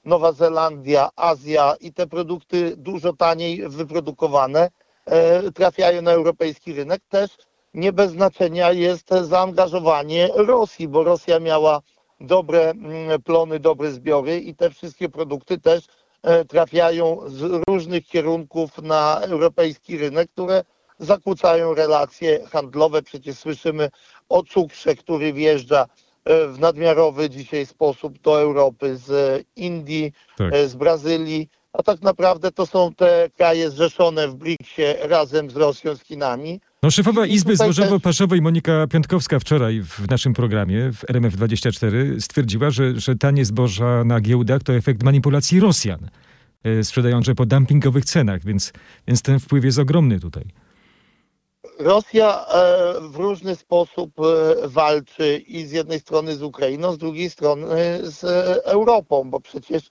Nowa 0.07 0.33
Zelandia, 0.33 1.11
Azja 1.17 1.75
i 1.81 1.93
te 1.93 2.07
produkty 2.07 2.77
dużo 2.77 3.13
taniej 3.13 3.69
wyprodukowane 3.69 4.71
e, 5.07 5.53
trafiają 5.53 6.03
na 6.03 6.11
europejski 6.13 6.73
rynek. 6.73 7.01
Też 7.09 7.31
nie 7.75 7.93
bez 7.93 8.11
znaczenia 8.11 8.73
jest 8.73 9.09
zaangażowanie 9.23 10.29
Rosji, 10.35 10.89
bo 10.89 11.05
Rosja 11.05 11.41
miała 11.41 11.81
dobre 12.21 12.71
mm, 12.71 13.23
plony, 13.23 13.61
dobre 13.61 13.91
zbiory 13.93 14.41
i 14.41 14.55
te 14.55 14.71
wszystkie 14.71 15.09
produkty 15.09 15.59
też 15.59 15.85
e, 16.23 16.45
trafiają 16.45 17.21
z 17.27 17.63
różnych 17.69 18.07
kierunków 18.07 18.79
na 18.83 19.21
europejski 19.21 19.99
rynek, 19.99 20.31
które 20.31 20.65
zakłócają 20.99 21.75
relacje 21.75 22.47
handlowe. 22.47 23.03
Przecież 23.03 23.39
słyszymy 23.39 23.91
o 24.29 24.43
cukrze, 24.43 24.95
który 24.95 25.33
wjeżdża 25.33 25.87
w 26.27 26.59
nadmiarowy 26.59 27.31
dzisiaj 27.31 27.67
sposób 27.67 28.19
do 28.19 28.41
Europy 28.41 28.97
z 28.97 29.43
Indii, 29.57 30.13
tak. 30.37 30.55
E, 30.55 30.69
z 30.69 30.75
Brazylii, 30.75 31.49
a 31.73 31.83
tak 31.83 32.03
naprawdę 32.03 32.53
to 32.53 32.67
są 32.67 32.95
te 32.95 33.31
kraje 33.37 33.71
zrzeszone 33.71 34.29
w 34.29 34.35
BRICS-ie 34.35 34.97
razem 35.03 35.51
z 35.51 35.57
Rosją, 35.57 35.97
z 35.97 36.03
Chinami. 36.03 36.61
No, 36.83 36.91
szefowa 36.91 37.27
Izby 37.27 37.57
Zbożowo-Paszowej 37.57 38.43
Monika 38.43 38.87
Piątkowska 38.87 39.39
wczoraj 39.39 39.83
w 39.83 40.11
naszym 40.11 40.35
programie 40.35 40.93
w 40.93 41.05
RMF24 41.07 42.21
stwierdziła, 42.21 42.71
że, 42.71 43.01
że 43.01 43.17
tanie 43.17 43.45
zboża 43.45 44.05
na 44.05 44.21
giełdach 44.21 44.63
to 44.63 44.75
efekt 44.75 45.03
manipulacji 45.03 45.61
Rosjan 45.61 46.11
e, 46.65 46.85
sprzedające 46.85 47.35
po 47.35 47.47
dumpingowych 47.47 48.05
cenach, 48.05 48.45
więc, 48.45 48.73
więc 49.09 49.23
ten 49.23 49.41
wpływ 49.41 49.65
jest 49.65 49.79
ogromny 49.79 50.21
tutaj. 50.21 50.45
Rosja 51.79 52.47
e, 52.47 52.95
w 53.01 53.17
różny 53.17 53.57
sposób 53.57 54.13
e, 54.21 54.69
walczy 54.69 55.39
i 55.39 55.67
z 55.67 55.73
jednej 55.73 56.01
strony 56.01 56.37
z 56.37 56.43
Ukrainą, 56.43 56.93
z 56.93 56.99
drugiej 56.99 57.31
strony 57.31 58.01
z 58.03 58.25
Europą, 58.65 59.31
bo 59.31 59.41
przecież 59.41 59.89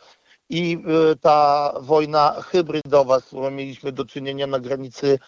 i 0.50 0.78
e, 1.12 1.16
ta 1.16 1.74
wojna 1.80 2.42
hybrydowa, 2.42 3.20
z 3.20 3.26
którą 3.26 3.52
mieliśmy 3.52 3.92
do 3.92 4.06
czynienia 4.06 4.48
na 4.48 4.60
granicy 4.60 5.20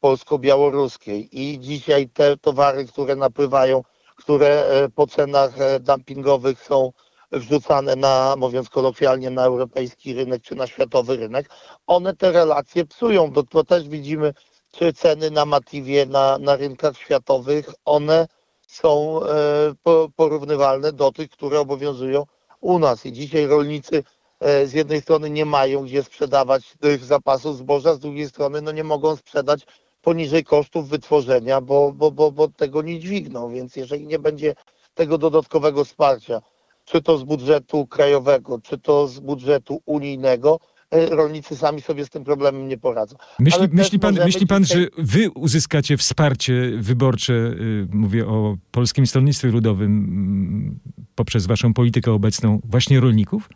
polsko-białoruskiej 0.00 1.40
i 1.40 1.60
dzisiaj 1.60 2.08
te 2.08 2.36
towary, 2.36 2.86
które 2.86 3.16
napływają, 3.16 3.82
które 4.16 4.64
po 4.94 5.06
cenach 5.06 5.80
dumpingowych 5.80 6.62
są 6.62 6.92
wrzucane 7.32 7.96
na, 7.96 8.34
mówiąc 8.38 8.68
kolokwialnie, 8.68 9.30
na 9.30 9.44
europejski 9.44 10.14
rynek 10.14 10.42
czy 10.42 10.54
na 10.54 10.66
światowy 10.66 11.16
rynek, 11.16 11.50
one 11.86 12.16
te 12.16 12.32
relacje 12.32 12.84
psują. 12.84 13.32
To, 13.32 13.42
to 13.42 13.64
też 13.64 13.88
widzimy 13.88 14.34
czy 14.70 14.92
ceny 14.92 15.30
na 15.30 15.44
Matiwie 15.44 16.06
na, 16.06 16.38
na 16.38 16.56
rynkach 16.56 16.98
światowych, 16.98 17.70
one 17.84 18.28
są 18.66 19.20
e, 19.22 20.08
porównywalne 20.16 20.92
do 20.92 21.12
tych, 21.12 21.30
które 21.30 21.60
obowiązują 21.60 22.24
u 22.60 22.78
nas. 22.78 23.06
I 23.06 23.12
dzisiaj 23.12 23.46
rolnicy 23.46 24.04
e, 24.40 24.66
z 24.66 24.72
jednej 24.72 25.00
strony 25.00 25.30
nie 25.30 25.44
mają 25.44 25.84
gdzie 25.84 26.02
sprzedawać 26.02 26.74
tych 26.80 27.04
zapasów 27.04 27.56
zboża, 27.56 27.94
z 27.94 27.98
drugiej 27.98 28.28
strony 28.28 28.62
no 28.62 28.72
nie 28.72 28.84
mogą 28.84 29.16
sprzedać 29.16 29.66
poniżej 30.02 30.44
kosztów 30.44 30.88
wytworzenia, 30.88 31.60
bo, 31.60 31.92
bo, 31.92 32.10
bo, 32.10 32.32
bo 32.32 32.48
tego 32.48 32.82
nie 32.82 33.00
dźwigną. 33.00 33.50
Więc 33.50 33.76
jeżeli 33.76 34.06
nie 34.06 34.18
będzie 34.18 34.54
tego 34.94 35.18
dodatkowego 35.18 35.84
wsparcia, 35.84 36.42
czy 36.84 37.02
to 37.02 37.18
z 37.18 37.24
budżetu 37.24 37.86
krajowego, 37.86 38.58
czy 38.62 38.78
to 38.78 39.08
z 39.08 39.20
budżetu 39.20 39.82
unijnego, 39.86 40.60
rolnicy 40.92 41.56
sami 41.56 41.80
sobie 41.80 42.04
z 42.04 42.10
tym 42.10 42.24
problemem 42.24 42.68
nie 42.68 42.78
poradzą. 42.78 43.16
Myśli, 43.38 43.68
myśli 43.72 43.98
pan, 43.98 44.14
myśli 44.14 44.46
pan 44.46 44.64
dzisiaj... 44.64 44.82
że 44.82 44.88
wy 44.98 45.30
uzyskacie 45.30 45.96
wsparcie 45.96 46.70
wyborcze, 46.78 47.32
y, 47.32 47.86
mówię 47.92 48.26
o 48.26 48.56
Polskim 48.70 49.06
Stronnictwie 49.06 49.48
Ludowym, 49.48 49.90
mm, 49.90 50.78
poprzez 51.14 51.46
waszą 51.46 51.74
politykę 51.74 52.12
obecną, 52.12 52.60
właśnie 52.64 53.00
rolników? 53.00 53.48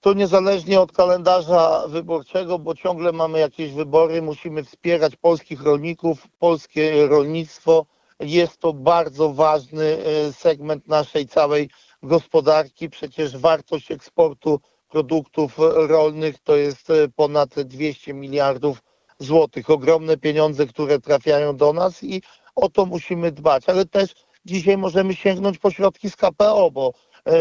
To 0.00 0.14
niezależnie 0.14 0.80
od 0.80 0.92
kalendarza 0.92 1.88
wyborczego, 1.88 2.58
bo 2.58 2.74
ciągle 2.74 3.12
mamy 3.12 3.38
jakieś 3.38 3.72
wybory, 3.72 4.22
musimy 4.22 4.64
wspierać 4.64 5.16
polskich 5.16 5.62
rolników, 5.62 6.28
polskie 6.38 7.06
rolnictwo. 7.06 7.86
Jest 8.20 8.58
to 8.58 8.72
bardzo 8.72 9.32
ważny 9.32 9.84
e, 9.84 10.32
segment 10.32 10.88
naszej 10.88 11.26
całej 11.26 11.70
gospodarki. 12.02 12.90
Przecież 12.90 13.36
wartość 13.36 13.90
eksportu 13.90 14.60
produktów 14.92 15.56
rolnych 15.74 16.38
to 16.38 16.56
jest 16.56 16.90
e, 16.90 17.08
ponad 17.16 17.60
200 17.60 18.14
miliardów 18.14 18.82
złotych. 19.18 19.70
Ogromne 19.70 20.16
pieniądze, 20.16 20.66
które 20.66 20.98
trafiają 20.98 21.56
do 21.56 21.72
nas 21.72 22.02
i 22.02 22.22
o 22.54 22.68
to 22.68 22.86
musimy 22.86 23.32
dbać. 23.32 23.68
Ale 23.68 23.86
też 23.86 24.14
dzisiaj 24.44 24.78
możemy 24.78 25.14
sięgnąć 25.14 25.58
po 25.58 25.70
środki 25.70 26.10
z 26.10 26.16
KPO, 26.16 26.70
bo 26.70 26.92
e, 27.26 27.32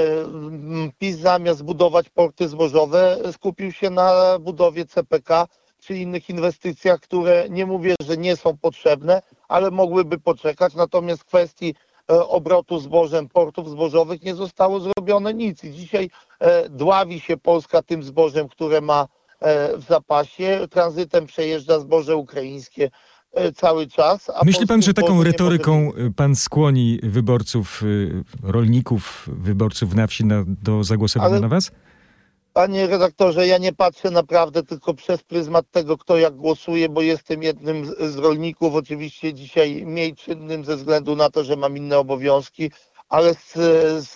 PiS 1.00 1.18
zamiast 1.18 1.64
budować 1.64 2.10
porty 2.10 2.48
zbożowe 2.48 3.18
skupił 3.32 3.72
się 3.72 3.90
na 3.90 4.40
budowie 4.40 4.86
CPK 4.86 5.48
czy 5.80 5.98
innych 5.98 6.30
inwestycjach, 6.30 7.00
które 7.00 7.48
nie 7.50 7.66
mówię, 7.66 7.96
że 8.08 8.18
nie 8.18 8.36
są 8.36 8.58
potrzebne, 8.58 9.22
ale 9.48 9.72
mogłyby 9.72 10.20
poczekać. 10.20 10.74
Natomiast 10.76 11.24
kwestii 11.24 11.70
e, 11.70 11.91
obrotu 12.08 12.80
zbożem 12.80 13.30
portów 13.30 13.70
zbożowych 13.70 14.24
nie 14.24 14.36
zostało 14.36 14.80
zrobione 14.80 15.34
nic. 15.34 15.64
I 15.64 15.72
dzisiaj 15.72 16.10
e, 16.40 16.70
dławi 16.70 17.20
się 17.20 17.38
Polska 17.38 17.82
tym 17.82 18.04
zbożem, 18.04 18.50
które 18.50 18.82
ma 18.82 19.08
e, 19.40 19.78
w 19.78 19.84
zapasie. 19.84 20.68
Tranzytem 20.70 21.26
przejeżdża 21.26 21.80
zboże 21.80 22.16
ukraińskie 22.16 22.90
e, 23.34 23.52
cały 23.52 23.88
czas. 23.88 24.32
Myśli 24.46 24.68
pan, 24.68 24.82
że 24.82 24.94
taką 24.94 25.24
retoryką 25.24 25.86
może 25.86 26.12
pan 26.12 26.36
skłoni 26.36 27.00
wyborców, 27.04 27.84
rolników, 28.44 29.30
wyborców 29.32 29.96
na 29.96 30.08
wsi 30.08 30.26
na, 30.26 30.44
do 30.48 30.84
zagłosowania 30.84 31.32
Ale- 31.32 31.42
na 31.42 31.48
was? 31.48 31.72
Panie 32.54 32.88
redaktorze, 32.88 33.48
ja 33.48 33.58
nie 33.58 33.74
patrzę 33.74 34.12
naprawdę 34.12 34.64
tylko 34.64 34.94
przez 34.94 35.24
pryzmat 35.24 35.72
tego, 35.72 35.98
kto 35.98 36.18
jak 36.18 36.36
głosuje, 36.36 36.90
bo 36.90 37.02
jestem 37.02 37.44
jednym 37.44 37.86
z, 37.86 38.18
rolników, 38.18 38.76
oczywiście 38.76 39.34
dzisiaj 39.34 39.86
mniej 39.86 40.16
czynnym 40.16 40.66
ze 40.66 40.76
względu 40.78 41.16
na 41.16 41.30
to, 41.30 41.44
że 41.44 41.56
mam 41.56 41.78
inne 41.78 42.00
obowiązki, 42.00 42.72
ale 43.10 43.34
z, 43.34 43.54
z, 44.08 44.14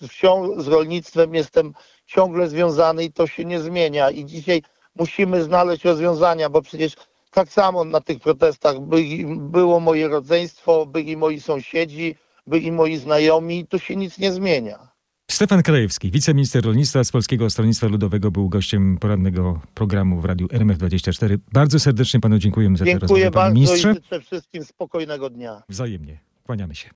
z 0.00 0.08
wsią, 0.08 0.60
z 0.60 0.68
rolnictwem 0.68 1.34
jestem 1.34 1.72
ciągle 2.06 2.48
związany 2.48 3.04
i 3.04 3.12
to 3.12 3.26
się 3.26 3.44
nie 3.44 3.60
zmienia. 3.60 4.10
I 4.10 4.24
dzisiaj 4.24 4.62
musimy 4.94 5.42
znaleźć 5.42 5.84
rozwiązania, 5.84 6.50
bo 6.50 6.62
przecież 6.62 6.96
tak 7.30 7.48
samo 7.48 7.84
na 7.84 8.00
tych 8.00 8.20
protestach 8.20 8.80
byli, 8.80 9.26
było 9.26 9.80
moje 9.80 10.08
rodzeństwo, 10.08 10.86
byli 10.86 11.16
moi 11.16 11.40
sąsiedzi, 11.40 12.16
byli 12.46 12.72
moi 12.72 12.96
znajomi 12.96 13.58
i 13.58 13.66
tu 13.66 13.78
się 13.78 13.96
nic 13.96 14.18
nie 14.18 14.32
zmienia. 14.32 14.95
Stefan 15.30 15.62
Krajewski, 15.62 16.10
wiceminister 16.10 16.64
rolnictwa 16.64 17.04
z 17.04 17.12
Polskiego 17.12 17.50
Stronnictwa 17.50 17.86
Ludowego, 17.86 18.30
był 18.30 18.48
gościem 18.48 18.98
porannego 18.98 19.60
programu 19.74 20.20
w 20.20 20.24
radiu 20.24 20.46
RMF24. 20.46 21.38
Bardzo 21.52 21.80
serdecznie 21.80 22.20
panu 22.20 22.38
dziękujemy 22.38 22.76
za 22.78 22.84
tę 22.84 22.92
rozmowę, 22.92 23.06
Dziękuję 23.08 23.30
panie 23.30 23.34
bardzo 23.44 23.54
ministrze. 23.54 23.90
i 23.90 23.94
życzę 23.94 24.20
wszystkim 24.20 24.64
spokojnego 24.64 25.30
dnia. 25.30 25.62
Wzajemnie. 25.68 26.18
Kłaniamy 26.44 26.74
się. 26.74 26.84